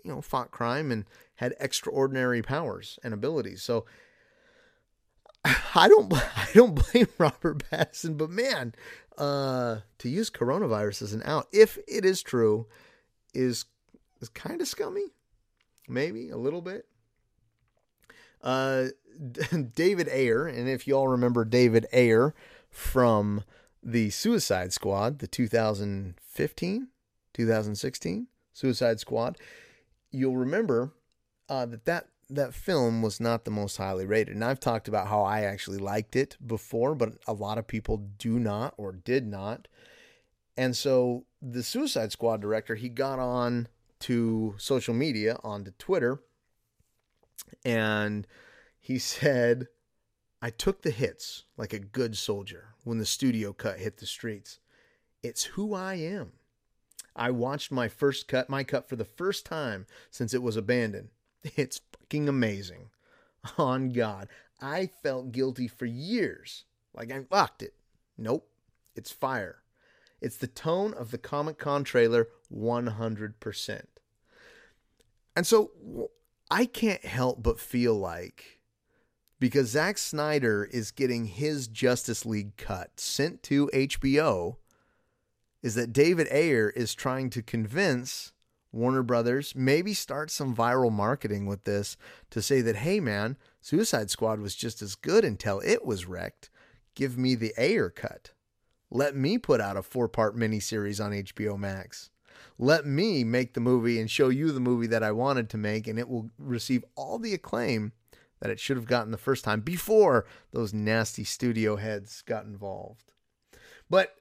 [0.03, 3.63] you know, fought crime and had extraordinary powers and abilities.
[3.63, 3.85] So
[5.75, 8.73] I don't I don't blame Robert Pattinson, but man,
[9.17, 12.67] uh, to use coronavirus as an out, if it is true,
[13.33, 13.65] is
[14.21, 15.13] is kind of scummy,
[15.87, 16.85] maybe a little bit.
[18.41, 18.87] Uh,
[19.73, 22.35] David Ayer, and if you all remember David Ayer
[22.69, 23.43] from
[23.81, 26.87] the Suicide Squad, the 2015,
[27.33, 29.37] 2016 Suicide Squad,
[30.11, 30.93] you'll remember
[31.49, 34.35] uh, that that that film was not the most highly rated.
[34.35, 37.97] And I've talked about how I actually liked it before, but a lot of people
[38.17, 39.67] do not or did not.
[40.57, 43.67] And so the Suicide Squad director, he got on
[44.01, 46.21] to social media, onto Twitter,
[47.63, 48.25] and
[48.79, 49.67] he said,
[50.41, 54.59] I took the hits like a good soldier when the studio cut hit the streets.
[55.23, 56.33] It's who I am.
[57.15, 61.09] I watched my first cut, my cut for the first time since it was abandoned.
[61.55, 62.89] It's fucking amazing.
[63.57, 64.27] On God.
[64.61, 66.65] I felt guilty for years.
[66.93, 67.73] Like I fucked it.
[68.17, 68.47] Nope.
[68.95, 69.57] It's fire.
[70.21, 73.81] It's the tone of the Comic Con trailer 100%.
[75.35, 76.09] And so
[76.49, 78.61] I can't help but feel like
[79.39, 84.55] because Zack Snyder is getting his Justice League cut sent to HBO,
[85.61, 88.31] is that David Ayer is trying to convince
[88.75, 91.97] Warner Brothers, maybe start some viral marketing with this
[92.29, 96.49] to say that, hey man, Suicide Squad was just as good until it was wrecked.
[96.93, 98.31] Give me the Ayer cut.
[98.91, 102.09] Let me put out a four part miniseries on HBO Max.
[102.57, 105.87] Let me make the movie and show you the movie that I wanted to make,
[105.87, 107.93] and it will receive all the acclaim
[108.39, 113.11] that it should have gotten the first time before those nasty studio heads got involved.
[113.89, 114.15] But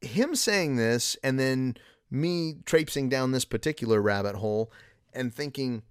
[0.00, 1.76] him saying this and then
[2.10, 4.72] me traipsing down this particular rabbit hole
[5.12, 5.82] and thinking,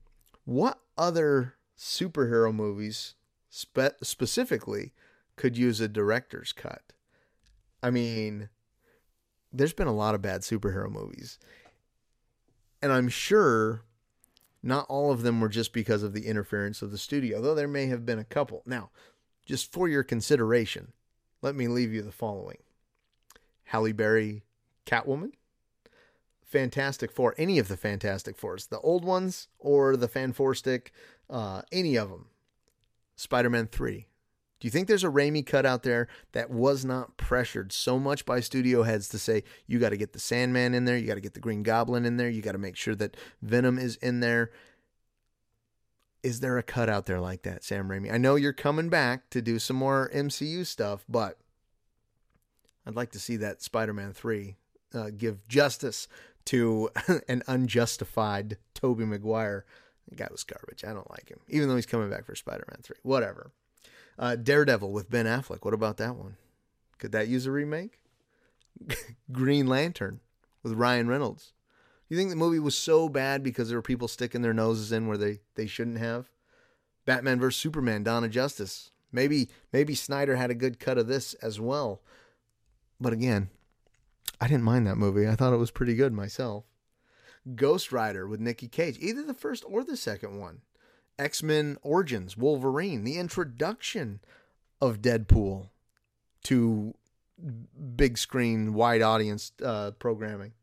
[0.46, 3.16] what other superhero movies
[3.50, 4.94] spe- specifically
[5.36, 6.82] could use a director's cut?
[7.82, 8.50] I mean,
[9.54, 11.40] there's been a lot of bad superhero movies.
[12.82, 13.84] And I'm sure
[14.62, 17.68] not all of them were just because of the interference of the studio, though there
[17.68, 18.62] may have been a couple.
[18.66, 18.90] Now,
[19.46, 20.94] just for your consideration,
[21.42, 22.58] let me leave you the following
[23.64, 24.44] Halle Berry,
[24.86, 25.32] Catwoman,
[26.50, 30.92] Fantastic Four, any of the Fantastic Fours, the old ones or the Fan Four Stick,
[31.30, 32.26] uh, any of them.
[33.16, 34.08] Spider Man 3.
[34.60, 38.26] Do you think there's a Raimi cut out there that was not pressured so much
[38.26, 41.16] by studio heads to say, you got to get the Sandman in there, you got
[41.16, 43.96] to get the Green Goblin in there, you got to make sure that Venom is
[43.98, 44.52] in there?
[46.24, 48.12] Is there a cut out there like that, Sam Raimi?
[48.12, 51.38] I know you're coming back to do some more MCU stuff, but
[52.86, 54.58] I'd like to see that Spider Man 3
[54.94, 56.08] uh, give justice
[56.46, 56.90] to
[57.28, 59.66] an unjustified Tobey Maguire.
[60.08, 60.84] The guy was garbage.
[60.84, 62.98] I don't like him, even though he's coming back for Spider Man 3.
[63.04, 63.52] Whatever.
[64.18, 65.64] Uh, Daredevil with Ben Affleck.
[65.64, 66.36] What about that one?
[66.98, 68.00] Could that use a remake?
[69.32, 70.20] Green Lantern
[70.64, 71.54] with Ryan Reynolds.
[72.10, 75.08] You think the movie was so bad because there were people sticking their noses in
[75.08, 76.30] where they, they shouldn't have?
[77.06, 78.92] Batman vs Superman, Dawn of Justice.
[79.12, 82.02] Maybe maybe Snyder had a good cut of this as well.
[83.00, 83.50] But again,
[84.42, 85.28] I didn't mind that movie.
[85.28, 86.66] I thought it was pretty good myself.
[87.56, 90.62] Ghost Rider with Nicky Cage, either the first or the second one.
[91.18, 94.22] X Men Origins, Wolverine, the introduction
[94.82, 95.70] of Deadpool
[96.44, 96.94] to
[97.96, 100.54] big screen, wide audience uh, programming.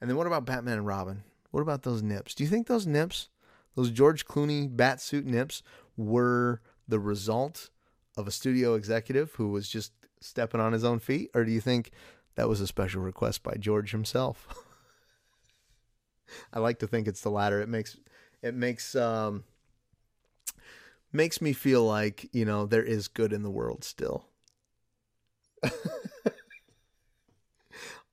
[0.00, 1.24] And then what about Batman and Robin?
[1.50, 2.34] What about those nips?
[2.34, 3.28] Do you think those nips,
[3.74, 5.62] those George Clooney bat suit nips,
[5.96, 7.70] were the result
[8.16, 11.30] of a studio executive who was just stepping on his own feet?
[11.34, 11.90] Or do you think
[12.34, 14.48] that was a special request by George himself.
[16.52, 17.60] I like to think it's the latter.
[17.60, 17.96] It makes
[18.42, 19.44] it makes um
[21.12, 24.26] makes me feel like, you know, there is good in the world still.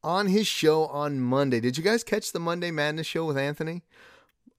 [0.04, 3.84] on his show on Monday, did you guys catch the Monday Madness show with Anthony?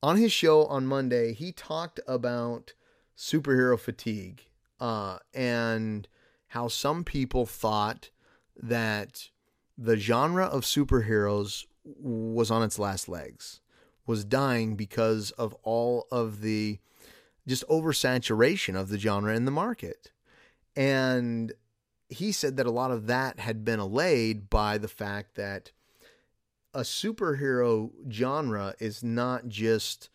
[0.03, 2.73] On his show on Monday, he talked about
[3.17, 4.47] superhero fatigue
[4.81, 6.09] uh, and
[6.49, 8.09] how some people thought
[8.57, 9.29] that
[9.81, 13.61] the genre of superheroes was on its last legs,
[14.07, 16.79] was dying because of all of the
[17.49, 20.13] just oversaturation of the genre in the market.
[20.77, 21.55] And
[22.11, 25.73] he said that a lot of that had been allayed by the fact that
[26.75, 30.11] a superhero genre is not just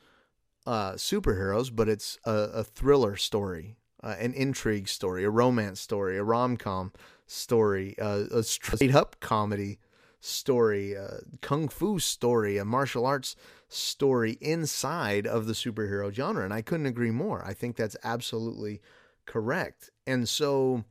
[0.68, 6.18] uh, superheroes, but it's a, a thriller story, uh, an intrigue story, a romance story,
[6.18, 6.94] a rom com
[7.26, 9.80] story, uh, a straight up comedy
[10.20, 13.36] story, a kung fu story, a martial arts
[13.68, 16.44] story inside of the superhero genre.
[16.44, 17.44] And I couldn't agree more.
[17.46, 18.82] I think that's absolutely
[19.26, 19.92] correct.
[20.08, 20.84] And so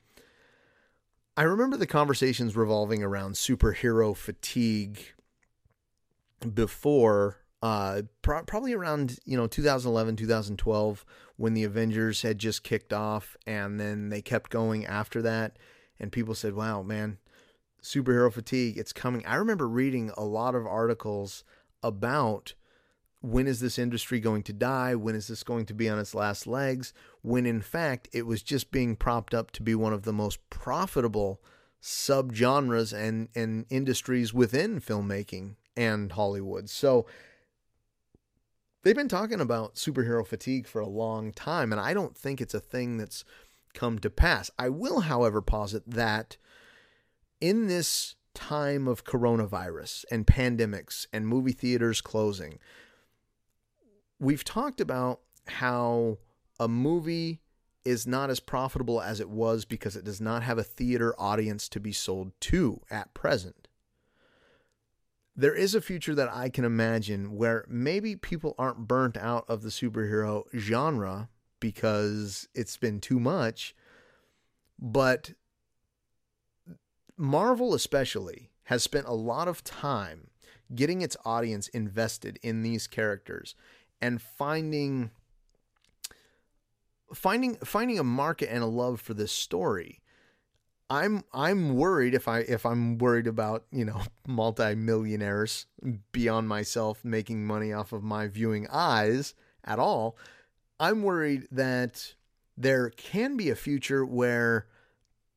[1.37, 5.01] I remember the conversations revolving around superhero fatigue
[6.55, 11.05] before uh, pro- probably around you know 2011 2012
[11.37, 15.57] when the avengers had just kicked off and then they kept going after that
[16.05, 17.19] and people said wow man
[17.85, 19.25] superhero fatigue it's coming.
[19.27, 21.45] I remember reading a lot of articles
[21.83, 22.55] about
[23.21, 24.95] when is this industry going to die?
[24.95, 26.93] When is this going to be on its last legs?
[27.23, 30.39] When in fact it was just being propped up to be one of the most
[30.51, 31.43] profitable
[31.83, 36.71] subgenres and and industries within filmmaking and hollywood.
[36.71, 37.05] So
[38.83, 42.55] they've been talking about superhero fatigue for a long time, and I don't think it's
[42.55, 43.25] a thing that's
[43.75, 44.51] come to pass.
[44.59, 46.37] I will, however, posit that
[47.41, 52.59] in this time of coronavirus and pandemics and movie theaters closing,
[54.19, 56.19] we've talked about how
[56.59, 57.41] a movie
[57.85, 61.69] is not as profitable as it was because it does not have a theater audience
[61.69, 63.69] to be sold to at present
[65.37, 69.63] there is a future that I can imagine where maybe people aren't burnt out of
[69.63, 71.29] the superhero genre
[71.65, 73.75] because it's been too much.
[74.79, 75.33] But
[77.17, 80.29] Marvel, especially, has spent a lot of time
[80.75, 83.55] getting its audience invested in these characters
[83.99, 85.11] and finding
[87.15, 90.03] finding finding a market and a love for this story
[90.91, 95.65] I'm I'm worried if I if I'm worried about you know multimillionaires
[96.13, 99.33] beyond myself making money off of my viewing eyes
[99.65, 100.19] at all.
[100.85, 102.13] I'm worried that
[102.59, 104.67] there can be a future where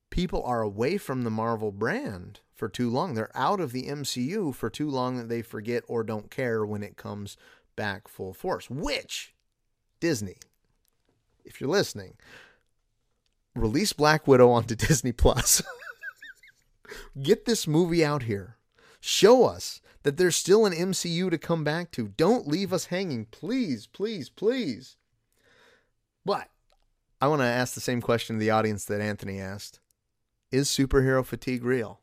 [0.09, 3.13] people are away from the Marvel brand for too long.
[3.13, 6.83] They're out of the MCU for too long that they forget or don't care when
[6.83, 7.37] it comes
[7.77, 8.69] back full force.
[8.69, 9.33] Which
[10.01, 10.35] Disney,
[11.45, 12.17] if you're listening,
[13.55, 15.63] release Black Widow onto Disney Plus.
[17.21, 18.57] Get this movie out here.
[18.99, 22.09] Show us that there's still an MCU to come back to.
[22.09, 23.27] Don't leave us hanging.
[23.27, 24.96] Please, please, please.
[26.27, 26.49] But
[27.21, 29.79] I want to ask the same question to the audience that Anthony asked
[30.51, 32.01] Is superhero fatigue real?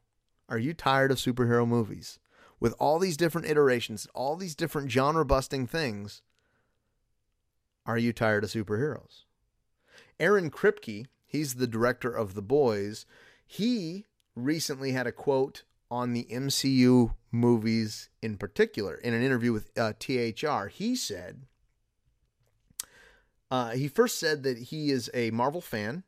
[0.48, 2.18] Are you tired of superhero movies?
[2.58, 6.22] With all these different iterations, all these different genre busting things,
[7.84, 9.24] are you tired of superheroes?
[10.18, 13.04] Aaron Kripke He's the director of The Boys.
[13.44, 19.76] He recently had a quote on the MCU movies in particular in an interview with
[19.76, 20.68] uh, THR.
[20.68, 21.46] He said,
[23.50, 26.04] uh, he first said that he is a Marvel fan,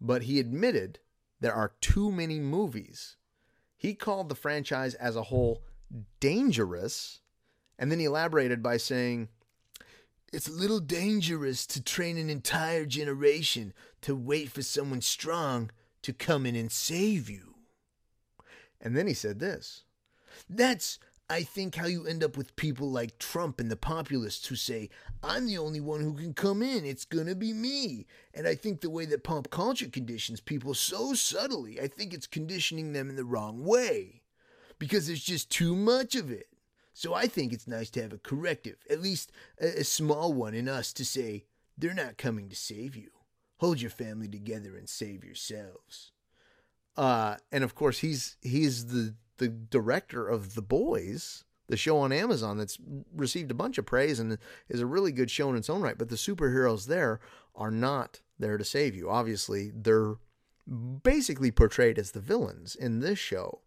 [0.00, 0.98] but he admitted
[1.40, 3.16] there are too many movies.
[3.76, 5.62] He called the franchise as a whole
[6.20, 7.20] dangerous,
[7.78, 9.28] and then he elaborated by saying,
[10.32, 16.12] it's a little dangerous to train an entire generation to wait for someone strong to
[16.12, 17.54] come in and save you.
[18.80, 19.84] And then he said this
[20.48, 20.98] That's,
[21.32, 24.90] I think, how you end up with people like Trump and the populists who say,
[25.22, 28.06] I'm the only one who can come in, it's gonna be me.
[28.34, 32.26] And I think the way that pop culture conditions people so subtly, I think it's
[32.26, 34.20] conditioning them in the wrong way.
[34.78, 36.48] Because there's just too much of it.
[36.92, 40.52] So I think it's nice to have a corrective, at least a, a small one
[40.52, 41.46] in us to say,
[41.78, 43.08] they're not coming to save you.
[43.56, 46.12] Hold your family together and save yourselves.
[46.94, 52.12] Uh, and of course, he's he's the the director of The Boys, the show on
[52.12, 52.78] Amazon that's
[53.12, 54.38] received a bunch of praise and
[54.68, 55.98] is a really good show in its own right.
[55.98, 57.18] But the superheroes there
[57.56, 59.10] are not there to save you.
[59.10, 60.14] Obviously, they're
[61.02, 63.60] basically portrayed as the villains in this show.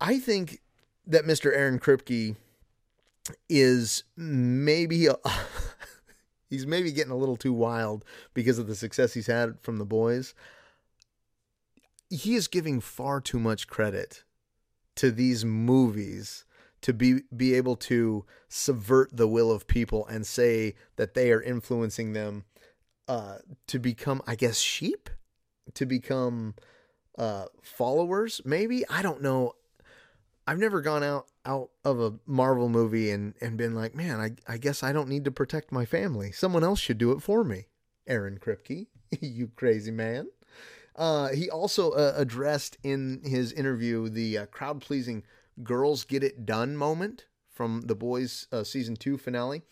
[0.00, 0.60] I think
[1.04, 1.52] that Mr.
[1.52, 2.36] Aaron Kripke
[3.48, 5.16] is maybe a,
[6.48, 8.04] he's maybe getting a little too wild
[8.34, 10.32] because of the success he's had from the boys.
[12.08, 14.24] He is giving far too much credit
[14.96, 16.44] to these movies
[16.82, 21.42] to be be able to subvert the will of people and say that they are
[21.42, 22.44] influencing them
[23.08, 25.10] uh, to become, I guess, sheep,
[25.74, 26.54] to become
[27.18, 28.40] uh, followers.
[28.44, 29.54] Maybe I don't know.
[30.46, 34.52] I've never gone out out of a Marvel movie and and been like, man, I
[34.52, 36.30] I guess I don't need to protect my family.
[36.32, 37.66] Someone else should do it for me.
[38.06, 38.86] Aaron Kripke,
[39.20, 40.28] you crazy man.
[40.96, 45.22] Uh, he also uh, addressed in his interview the uh, crowd pleasing
[45.62, 49.62] girls get it done moment from the boys uh, season 2 finale.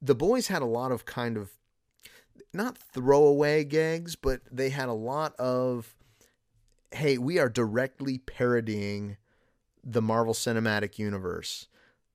[0.00, 1.50] The boys had a lot of kind of
[2.52, 5.94] not throwaway gags, but they had a lot of
[6.90, 9.18] hey, we are directly parodying
[9.84, 11.68] the Marvel Cinematic Universe.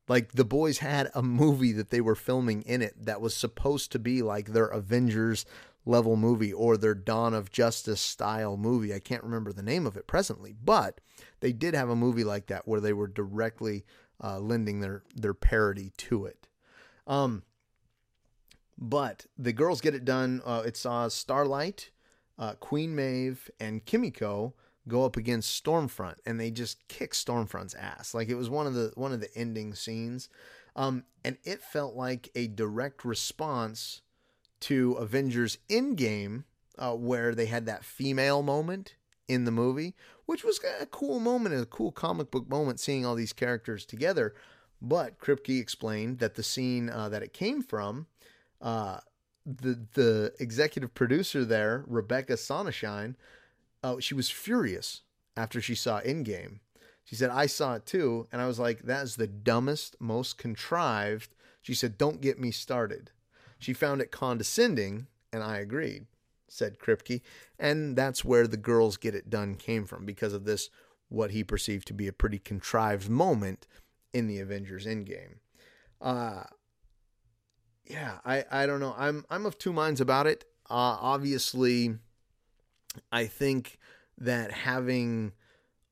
[0.08, 3.92] Like the boys had a movie that they were filming in it that was supposed
[3.92, 5.46] to be like their Avengers
[5.86, 8.94] level movie or their Dawn of Justice style movie.
[8.94, 11.02] I can't remember the name of it presently, but
[11.42, 13.86] they did have a movie like that where they were directly
[14.24, 16.48] uh, lending their their parody to it.
[17.06, 17.44] Um,
[18.78, 20.42] but the girls get it done.
[20.46, 21.92] Uh, it saw Starlight,
[22.40, 24.54] uh, Queen Maeve, and Kimiko
[24.88, 28.14] go up against Stormfront, and they just kick Stormfront's ass.
[28.14, 30.30] Like it was one of the one of the ending scenes,
[30.76, 34.02] um, and it felt like a direct response
[34.64, 36.44] to Avengers Endgame,
[36.78, 38.96] uh, where they had that female moment
[39.28, 39.96] in the movie,
[40.26, 44.34] which was a cool moment, a cool comic book moment, seeing all these characters together.
[44.82, 48.08] But Kripke explained that the scene uh, that it came from,
[48.62, 49.00] uh,
[49.46, 53.16] the the executive producer there, Rebecca Sonnenschein,
[53.82, 55.02] uh, she was furious
[55.36, 56.60] after she saw Endgame.
[57.04, 60.38] She said, "I saw it too," and I was like, "That is the dumbest, most
[60.38, 63.12] contrived." She said, "Don't get me started."
[63.64, 66.06] She found it condescending, and I agreed
[66.54, 67.22] said Kripke.
[67.60, 70.70] And that's where the girls get it done came from because of this,
[71.10, 73.68] what he perceived to be a pretty contrived moment
[74.14, 75.38] in the Avengers Endgame.
[76.00, 76.44] Uh,
[77.86, 78.96] yeah, I, I don't know.
[78.98, 80.46] I'm I'm of two minds about it.
[80.70, 81.96] Uh, obviously,
[83.12, 83.78] I think
[84.18, 85.34] that having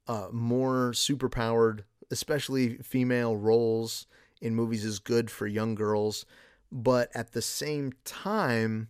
[0.08, 4.08] uh, more superpowered, especially female roles
[4.42, 6.26] in movies, is good for young girls.
[6.72, 8.90] But at the same time,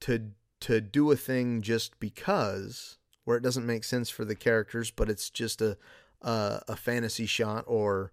[0.00, 0.30] to
[0.60, 5.10] to do a thing just because, where it doesn't make sense for the characters, but
[5.10, 5.76] it's just a
[6.20, 8.12] a, a fantasy shot or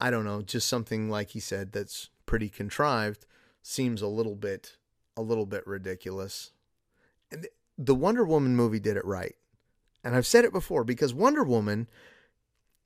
[0.00, 3.26] I don't know, just something like he said that's pretty contrived,
[3.62, 4.76] seems a little bit
[5.16, 6.52] a little bit ridiculous.
[7.30, 7.46] And
[7.78, 9.36] the Wonder Woman movie did it right.
[10.02, 11.88] And I've said it before because Wonder Woman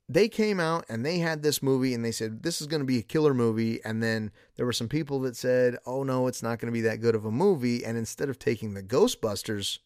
[0.09, 2.85] they came out and they had this movie and they said this is going to
[2.85, 3.83] be a killer movie.
[3.83, 6.81] And then there were some people that said oh no it's not going to be
[6.81, 7.83] that good of a movie.
[7.83, 9.79] And instead of taking the ghostbusters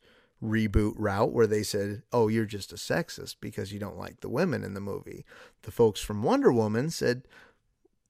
[0.43, 4.30] reboot route where they said oh you're just a sexist because you don't like the
[4.30, 5.24] women in the movie
[5.61, 7.22] the folks from wonder woman said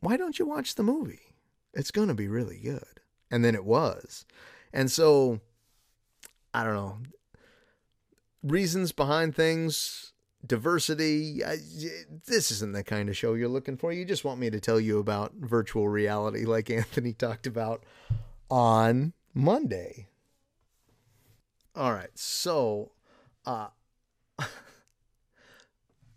[0.01, 1.35] why don't you watch the movie?
[1.73, 2.99] It's going to be really good.
[3.29, 4.25] And then it was.
[4.73, 5.39] And so
[6.53, 6.97] i don't know.
[8.43, 10.10] Reasons behind things
[10.45, 11.41] diversity.
[12.25, 13.91] This isn't the kind of show you're looking for.
[13.91, 17.83] You just want me to tell you about virtual reality, like Anthony talked about
[18.49, 20.07] on Monday.
[21.73, 22.91] All right, so,
[23.45, 23.67] uh,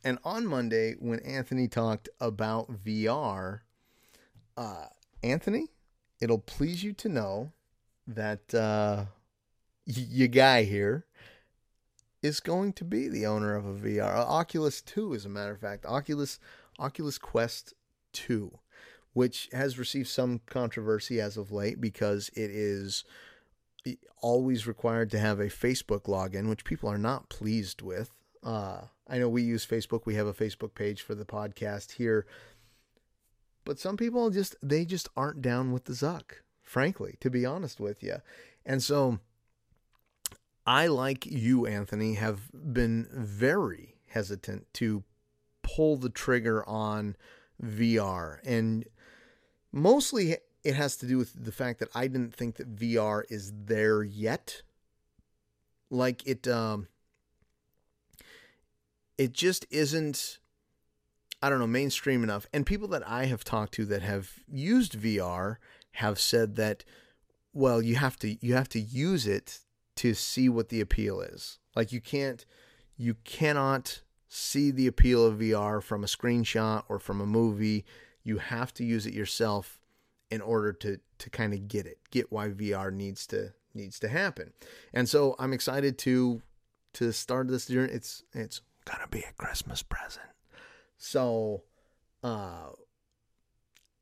[0.05, 3.61] and on Monday when Anthony talked about VR,
[4.57, 4.87] uh,
[5.23, 5.69] Anthony,
[6.21, 7.53] it'll please you to know
[8.07, 9.05] that uh,
[9.87, 11.07] y- your guy here
[12.25, 14.17] is going to be the owner of a VR.
[14.17, 16.41] Oculus 2, as a matter of fact, Oculus
[16.79, 17.75] Oculus Quest
[18.15, 18.59] 2,
[19.13, 23.05] which has received some controversy as of late because it is
[24.23, 28.11] always required to have a Facebook login, which people are not pleased with.
[28.43, 30.07] Uh, I know we use Facebook.
[30.07, 32.27] We have a Facebook page for the podcast here.
[33.67, 37.81] But some people just they just aren't down with the Zuck, frankly, to be honest
[37.81, 38.17] with you.
[38.65, 39.19] And so
[40.67, 45.05] I, like you, Anthony, have been very hesitant to
[45.63, 47.17] pull the trigger on
[47.63, 48.39] VR.
[48.45, 48.87] And
[49.73, 53.53] mostly it has to do with the fact that I didn't think that VR is
[53.55, 54.63] there yet.
[55.91, 56.89] Like it, um,
[59.19, 60.39] it just isn't
[61.45, 62.47] I don't know, mainstream enough.
[62.55, 65.57] And people that I have talked to that have used VR
[65.93, 66.85] have said that
[67.53, 69.61] well, you have to you have to use it
[69.97, 71.59] to see what the appeal is.
[71.75, 72.45] Like you can't
[72.97, 77.85] you cannot see the appeal of VR from a screenshot or from a movie.
[78.23, 79.81] You have to use it yourself
[80.31, 84.09] in order to to kind of get it, get why VR needs to needs to
[84.09, 84.53] happen.
[84.93, 86.43] And so I'm excited to
[86.95, 87.93] to start this journey.
[87.93, 90.27] It's it's gonna be a Christmas present.
[90.97, 91.63] So
[92.23, 92.71] uh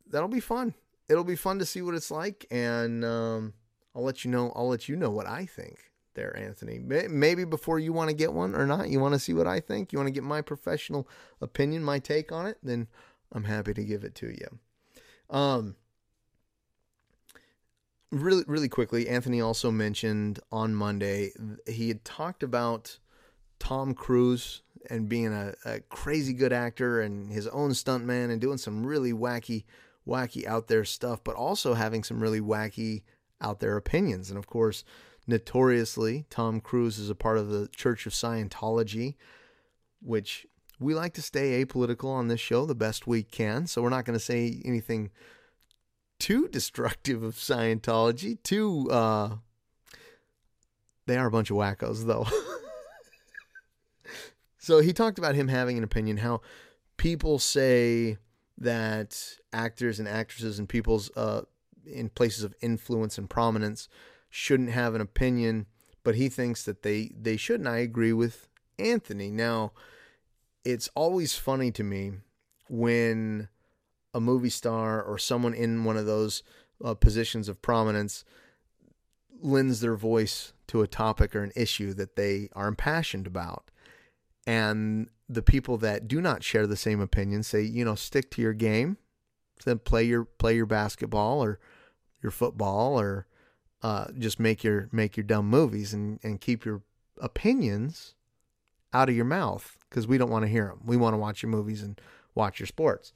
[0.06, 0.74] that'll be fun.
[1.08, 3.54] It'll be fun to see what it's like and um
[3.94, 4.52] I'll let you know.
[4.54, 5.78] I'll let you know what I think
[6.14, 6.78] there, Anthony.
[6.78, 9.60] Maybe before you want to get one or not, you want to see what I
[9.60, 9.92] think.
[9.92, 11.08] You want to get my professional
[11.40, 12.58] opinion, my take on it.
[12.62, 12.88] Then
[13.32, 14.58] I'm happy to give it to you.
[15.34, 15.76] Um,
[18.10, 21.32] really, really quickly, Anthony also mentioned on Monday
[21.66, 22.98] he had talked about
[23.58, 28.58] Tom Cruise and being a, a crazy good actor and his own stuntman and doing
[28.58, 29.64] some really wacky,
[30.06, 33.02] wacky out there stuff, but also having some really wacky
[33.42, 34.30] out their opinions.
[34.30, 34.84] And of course,
[35.26, 39.16] notoriously, Tom Cruise is a part of the Church of Scientology,
[40.00, 40.46] which
[40.78, 43.66] we like to stay apolitical on this show the best we can.
[43.66, 45.10] So we're not going to say anything
[46.18, 49.36] too destructive of Scientology, too uh
[51.06, 52.26] they are a bunch of wackos though.
[54.58, 56.40] so he talked about him having an opinion how
[56.96, 58.18] people say
[58.58, 59.20] that
[59.52, 61.42] actors and actresses and people's uh
[61.86, 63.88] in places of influence and prominence
[64.30, 65.66] shouldn't have an opinion,
[66.04, 69.30] but he thinks that they they should and I agree with Anthony.
[69.30, 69.72] Now,
[70.64, 72.12] it's always funny to me
[72.68, 73.48] when
[74.14, 76.42] a movie star or someone in one of those
[76.84, 78.24] uh, positions of prominence
[79.40, 83.70] lends their voice to a topic or an issue that they are impassioned about.
[84.46, 88.42] And the people that do not share the same opinion say, you know, stick to
[88.42, 88.98] your game,
[89.64, 91.58] then play your play your basketball or
[92.22, 93.26] your football or
[93.82, 96.82] uh, just make your make your dumb movies and, and keep your
[97.20, 98.14] opinions
[98.92, 100.80] out of your mouth because we don't want to hear them.
[100.84, 102.00] We want to watch your movies and
[102.34, 103.12] watch your sports.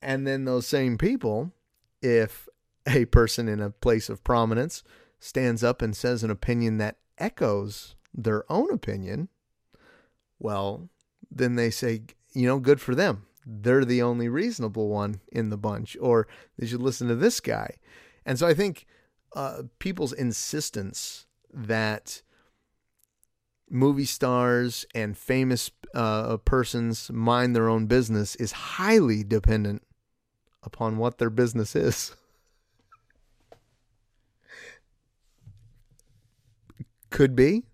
[0.00, 1.52] And then those same people,
[2.00, 2.48] if
[2.86, 4.82] a person in a place of prominence
[5.18, 9.28] stands up and says an opinion that echoes their own opinion,
[10.38, 10.88] well,
[11.30, 12.02] then they say,
[12.32, 13.26] you know, good for them.
[13.50, 16.28] They're the only reasonable one in the bunch, or
[16.58, 17.76] they should listen to this guy.
[18.26, 18.84] And so I think
[19.34, 22.20] uh, people's insistence that
[23.70, 29.82] movie stars and famous uh, persons mind their own business is highly dependent
[30.62, 32.14] upon what their business is.
[37.10, 37.67] Could be.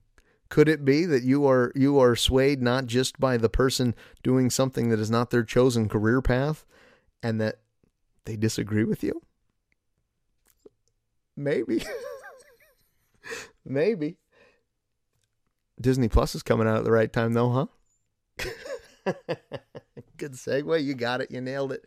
[0.55, 3.93] Could it be that you are you are swayed not just by the person
[4.23, 6.65] doing something that is not their chosen career path
[7.25, 7.59] and that
[8.25, 9.21] they disagree with you?
[11.37, 11.83] Maybe.
[13.65, 14.19] Maybe.
[15.81, 17.67] Disney Plus is coming out at the right time though, huh?
[20.17, 20.85] Good segue.
[20.85, 21.33] You got it.
[21.33, 21.85] You nailed it.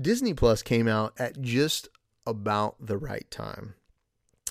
[0.00, 1.88] Disney Plus came out at just
[2.24, 3.74] about the right time.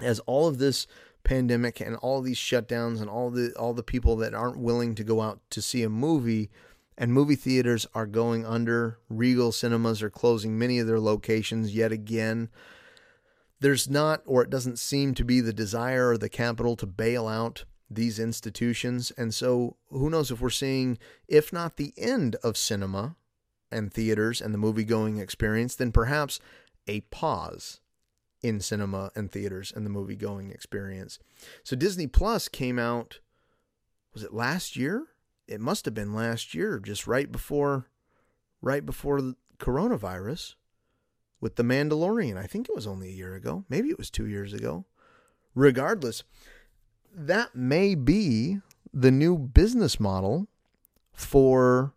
[0.02, 0.88] As all of this
[1.24, 5.04] pandemic and all these shutdowns and all the all the people that aren't willing to
[5.04, 6.50] go out to see a movie
[6.98, 11.92] and movie theaters are going under, Regal cinemas are closing many of their locations yet
[11.92, 12.50] again.
[13.60, 17.28] There's not or it doesn't seem to be the desire or the capital to bail
[17.28, 19.12] out these institutions.
[19.18, 20.98] And so who knows if we're seeing
[21.28, 23.16] if not the end of cinema
[23.72, 26.40] and theaters and the movie going experience, then perhaps
[26.88, 27.80] a pause
[28.44, 31.20] in cinema and theaters and the movie going experience.
[31.64, 33.20] So Disney Plus came out,
[34.14, 35.08] was it last year?
[35.48, 37.88] It must have been last year, just right before,
[38.62, 40.56] right before coronavirus
[41.40, 42.38] with The Mandalorian.
[42.38, 43.66] I think it was only a year ago.
[43.70, 44.86] Maybe it was two years ago.
[45.54, 46.24] Regardless,
[47.14, 48.60] that may be
[48.94, 50.48] the new business model
[51.14, 51.94] for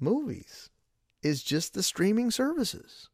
[0.00, 0.70] movies
[1.22, 3.08] is just the streaming services.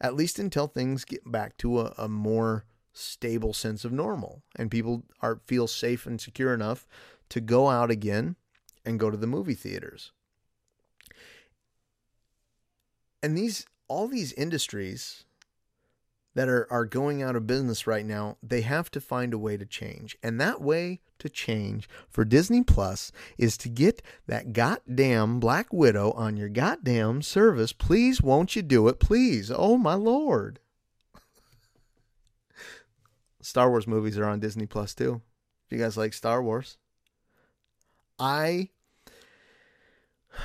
[0.00, 4.70] At least until things get back to a, a more stable sense of normal and
[4.70, 6.86] people are feel safe and secure enough
[7.28, 8.36] to go out again
[8.84, 10.12] and go to the movie theaters.
[13.22, 15.24] And these all these industries
[16.36, 19.56] that are, are going out of business right now, they have to find a way
[19.56, 20.18] to change.
[20.22, 26.12] And that way to change for Disney Plus is to get that goddamn Black Widow
[26.12, 27.72] on your goddamn service.
[27.72, 29.00] Please, won't you do it?
[29.00, 29.50] Please.
[29.50, 30.60] Oh, my Lord.
[33.40, 35.22] Star Wars movies are on Disney Plus too.
[35.64, 36.76] If you guys like Star Wars,
[38.18, 38.68] I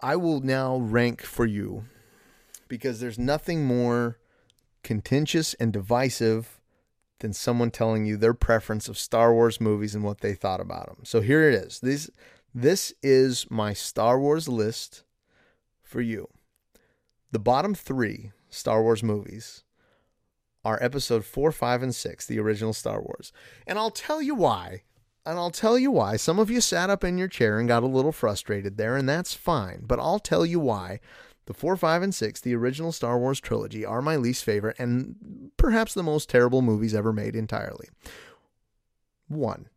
[0.00, 1.84] I will now rank for you
[2.66, 4.16] because there's nothing more
[4.82, 6.60] contentious and divisive
[7.20, 10.86] than someone telling you their preference of Star Wars movies and what they thought about
[10.86, 11.04] them.
[11.04, 11.80] So here it is.
[11.80, 12.10] This
[12.54, 15.04] this is my Star Wars list
[15.82, 16.28] for you.
[17.30, 19.64] The bottom 3 Star Wars movies
[20.64, 23.32] are episode 4, 5 and 6, the original Star Wars.
[23.66, 24.82] And I'll tell you why.
[25.26, 26.16] And I'll tell you why.
[26.16, 29.08] Some of you sat up in your chair and got a little frustrated there, and
[29.08, 29.82] that's fine.
[29.86, 31.00] But I'll tell you why
[31.48, 35.50] the 4, 5, and 6, the original Star Wars trilogy, are my least favorite and
[35.56, 37.88] perhaps the most terrible movies ever made entirely.
[39.28, 39.70] One,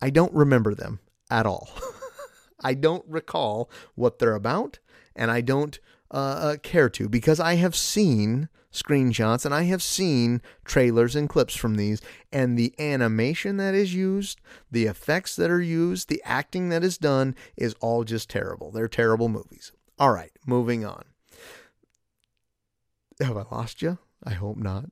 [0.00, 1.68] I don't remember them at all.
[2.60, 4.78] I don't recall what they're about,
[5.16, 5.80] and I don't
[6.12, 11.28] uh, uh, care to because I have seen screenshots and I have seen trailers and
[11.28, 12.00] clips from these,
[12.32, 14.40] and the animation that is used,
[14.70, 18.70] the effects that are used, the acting that is done is all just terrible.
[18.70, 19.72] They're terrible movies.
[20.02, 21.04] All right, moving on.
[23.20, 23.98] Have I lost you?
[24.24, 24.86] I hope not.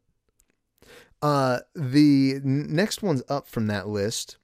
[1.20, 4.36] Uh, the next ones up from that list,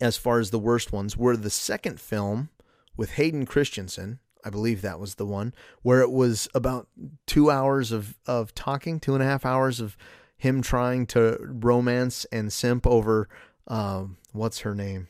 [0.00, 2.50] as far as the worst ones, were the second film
[2.96, 4.20] with Hayden Christensen.
[4.44, 6.86] I believe that was the one where it was about
[7.26, 9.96] two hours of of talking, two and a half hours of
[10.36, 13.28] him trying to romance and simp over
[13.66, 15.08] um, what's her name?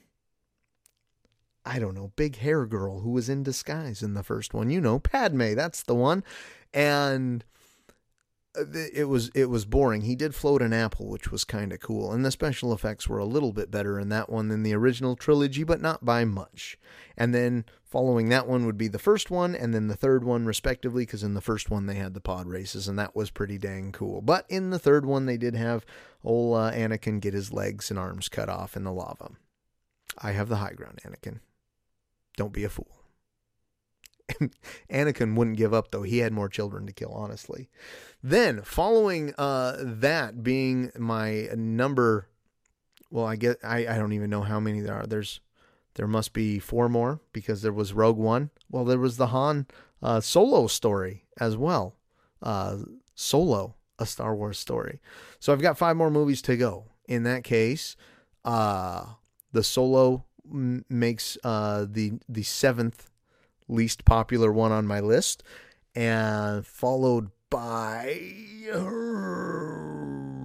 [1.64, 4.70] I don't know, big hair girl who was in disguise in the first one.
[4.70, 6.24] You know, Padme, that's the one.
[6.72, 7.44] And
[8.58, 10.02] uh, it was it was boring.
[10.02, 13.18] He did float an apple, which was kind of cool, and the special effects were
[13.18, 16.76] a little bit better in that one than the original trilogy, but not by much.
[17.16, 20.46] And then following that one would be the first one, and then the third one,
[20.46, 23.58] respectively, because in the first one they had the pod races, and that was pretty
[23.58, 24.20] dang cool.
[24.20, 25.86] But in the third one, they did have
[26.24, 29.30] old uh, Anakin get his legs and arms cut off in the lava.
[30.18, 31.38] I have the high ground, Anakin.
[32.40, 33.02] Don't be a fool.
[34.90, 36.04] Anakin wouldn't give up though.
[36.04, 37.68] He had more children to kill, honestly.
[38.22, 42.28] Then, following uh, that being my number,
[43.10, 45.06] well, I get I, I don't even know how many there are.
[45.06, 45.40] There's
[45.96, 48.48] there must be four more because there was Rogue One.
[48.70, 49.66] Well, there was the Han
[50.02, 51.94] uh, Solo story as well.
[52.40, 52.78] Uh,
[53.14, 54.98] Solo, a Star Wars story.
[55.40, 56.86] So I've got five more movies to go.
[57.06, 57.96] In that case,
[58.46, 59.04] uh,
[59.52, 63.10] the Solo makes uh, the the seventh
[63.68, 65.42] least popular one on my list,
[65.94, 68.20] and followed by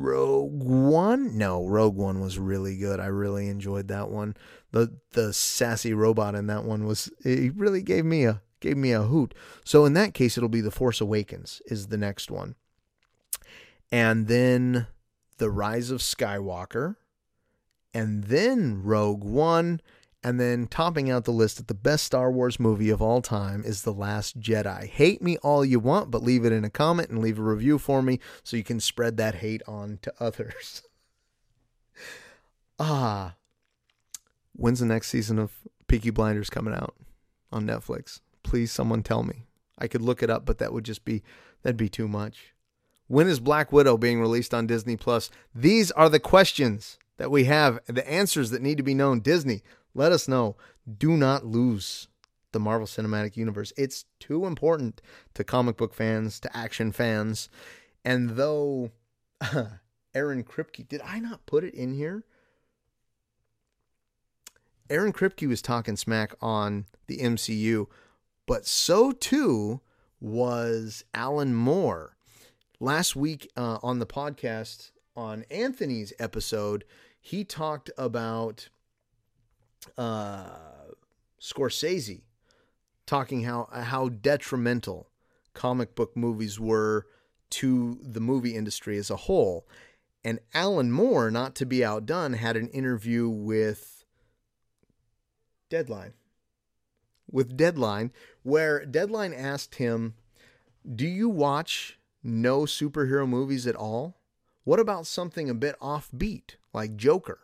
[0.05, 1.37] Rogue One.
[1.37, 2.99] No, Rogue One was really good.
[2.99, 4.35] I really enjoyed that one.
[4.71, 8.91] the The sassy robot in that one was he really gave me a gave me
[8.91, 9.33] a hoot.
[9.63, 12.55] So in that case, it'll be The Force Awakens is the next one,
[13.91, 14.87] and then
[15.37, 16.95] The Rise of Skywalker,
[17.95, 19.79] and then Rogue One,
[20.21, 23.63] and then topping out the list at the best Star Wars movie of all time
[23.63, 24.85] is The Last Jedi.
[24.85, 27.79] Hate me all you want, but leave it in a comment and leave a review
[27.79, 30.81] for me so you can spread that hate on to others.
[32.77, 33.35] ah.
[34.57, 35.53] When's the next season of
[35.87, 36.95] Peaky Blinders coming out
[37.49, 38.19] on Netflix?
[38.43, 39.45] Please someone tell me.
[39.79, 41.23] I could look it up, but that would just be
[41.61, 42.53] that'd be too much.
[43.07, 45.29] When is Black Widow being released on Disney Plus?
[45.53, 49.19] These are the questions that we have, the answers that need to be known.
[49.19, 49.61] Disney,
[49.93, 50.55] let us know.
[50.97, 52.07] Do not lose
[52.51, 53.73] the Marvel Cinematic Universe.
[53.77, 55.01] It's too important
[55.33, 57.49] to comic book fans, to action fans.
[58.03, 58.91] And though
[60.13, 62.23] Aaron Kripke, did I not put it in here?
[64.89, 67.87] Aaron Kripke was talking smack on the MCU,
[68.45, 69.81] but so too
[70.19, 72.15] was Alan Moore.
[72.79, 76.83] Last week uh, on the podcast, on Anthony's episode,
[77.25, 78.69] he talked about
[79.97, 80.45] uh,
[81.41, 82.21] Scorsese
[83.07, 85.09] talking how how detrimental
[85.55, 87.07] comic book movies were
[87.49, 89.67] to the movie industry as a whole.
[90.23, 94.05] And Alan Moore, not to be outdone, had an interview with
[95.67, 96.13] Deadline.
[97.31, 98.11] With Deadline,
[98.43, 100.13] where Deadline asked him,
[100.87, 104.19] Do you watch no superhero movies at all?
[104.63, 107.39] What about something a bit offbeat, like Joker?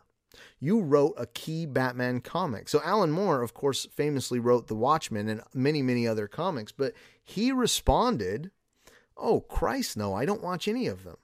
[0.60, 2.68] You wrote a key Batman comic.
[2.68, 6.94] So Alan Moore, of course, famously wrote The Watchmen and many, many other comics, but
[7.22, 8.50] he responded,
[9.16, 11.16] Oh, Christ, no, I don't watch any of them.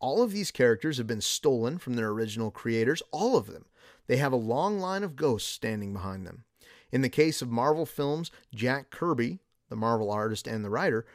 [0.00, 3.66] All of these characters have been stolen from their original creators, all of them.
[4.06, 6.44] They have a long line of ghosts standing behind them.
[6.90, 11.06] In the case of Marvel films, Jack Kirby, the Marvel artist and the writer,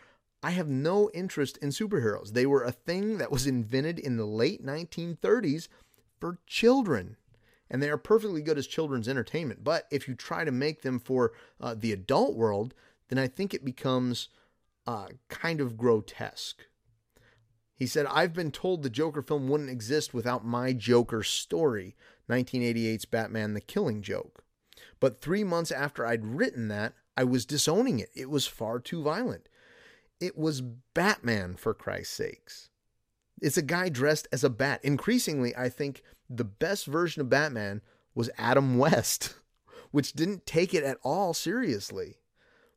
[0.41, 2.33] I have no interest in superheroes.
[2.33, 5.67] They were a thing that was invented in the late 1930s
[6.19, 7.17] for children
[7.69, 9.63] and they are perfectly good as children's entertainment.
[9.63, 12.73] But if you try to make them for uh, the adult world,
[13.09, 14.29] then I think it becomes
[14.85, 16.63] uh, kind of grotesque.
[17.75, 21.95] He said, I've been told the Joker film wouldn't exist without my Joker story,
[22.29, 24.43] 1988's Batman the Killing Joke.
[24.99, 28.09] But three months after I'd written that, I was disowning it.
[28.15, 29.49] It was far too violent.
[30.21, 32.69] It was Batman, for Christ's sakes.
[33.41, 34.79] It's a guy dressed as a bat.
[34.83, 37.81] Increasingly, I think the best version of Batman
[38.13, 39.35] was Adam West,
[39.91, 42.17] which didn't take it at all seriously.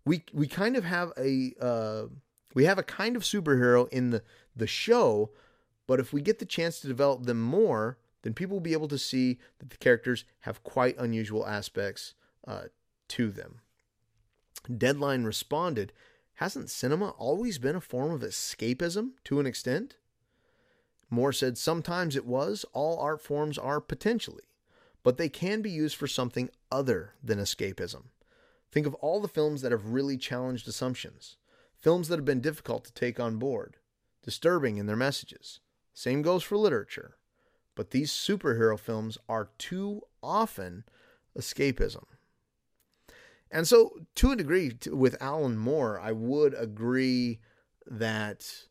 [0.05, 2.07] We we kind of have a uh,
[2.55, 4.23] we have a kind of superhero in the
[4.57, 5.31] the show,
[5.87, 8.89] but if we get the chance to develop them more, then people will be able
[8.89, 12.15] to see that the characters have quite unusual aspects
[12.47, 12.65] uh,
[13.09, 13.61] to them.
[14.77, 15.93] Deadline responded,
[16.35, 19.97] Hasn't cinema always been a form of escapism to an extent?
[21.11, 24.45] Moore said sometimes it was, all art forms are potentially,
[25.03, 28.05] but they can be used for something other than escapism.
[28.71, 31.37] Think of all the films that have really challenged assumptions,
[31.81, 33.77] films that have been difficult to take on board,
[34.23, 35.61] disturbing in their messages.
[35.95, 37.17] Same goes for literature.
[37.75, 40.85] But these superhero films are too often
[41.39, 42.05] escapism.
[43.51, 47.39] And so, to a degree, with Alan Moore, I would agree
[47.87, 48.65] that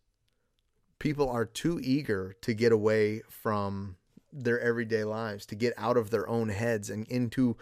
[0.99, 3.97] people are too eager to get away from
[4.31, 7.55] their everyday lives, to get out of their own heads and into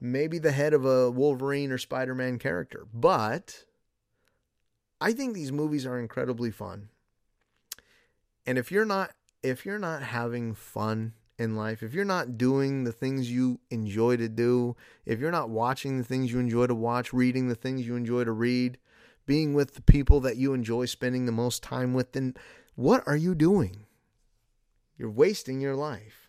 [0.00, 2.86] maybe the head of a Wolverine or Spider Man character.
[2.92, 3.64] But
[5.00, 6.88] I think these movies are incredibly fun.
[8.46, 9.12] And if you're not
[9.42, 14.16] if you're not having fun in life, if you're not doing the things you enjoy
[14.16, 14.74] to do,
[15.04, 18.24] if you're not watching the things you enjoy to watch, reading the things you enjoy
[18.24, 18.78] to read,
[19.26, 22.34] being with the people that you enjoy spending the most time with, then
[22.76, 23.86] what are you doing?
[24.96, 26.28] You're wasting your life.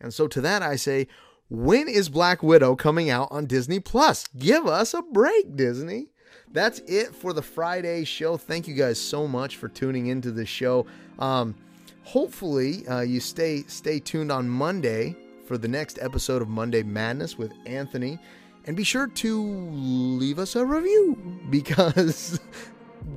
[0.00, 1.06] And so to that I say,
[1.48, 4.28] when is Black Widow coming out on Disney Plus?
[4.38, 6.08] Give us a break, Disney.
[6.52, 8.36] That's it for the Friday show.
[8.36, 10.86] Thank you guys so much for tuning into the show.
[11.18, 11.54] Um,
[12.02, 15.16] hopefully uh, you stay stay tuned on Monday
[15.46, 18.18] for the next episode of Monday Madness with Anthony,
[18.64, 22.40] and be sure to leave us a review because.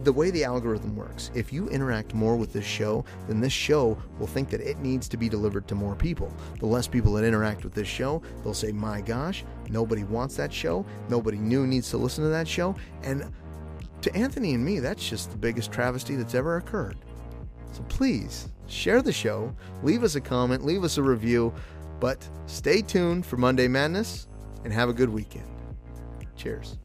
[0.03, 3.97] The way the algorithm works, if you interact more with this show, then this show
[4.19, 6.31] will think that it needs to be delivered to more people.
[6.59, 10.51] The less people that interact with this show, they'll say, My gosh, nobody wants that
[10.51, 10.85] show.
[11.09, 12.75] Nobody new needs to listen to that show.
[13.03, 13.31] And
[14.01, 16.97] to Anthony and me, that's just the biggest travesty that's ever occurred.
[17.71, 21.53] So please share the show, leave us a comment, leave us a review,
[21.99, 24.27] but stay tuned for Monday Madness
[24.63, 25.47] and have a good weekend.
[26.35, 26.77] Cheers.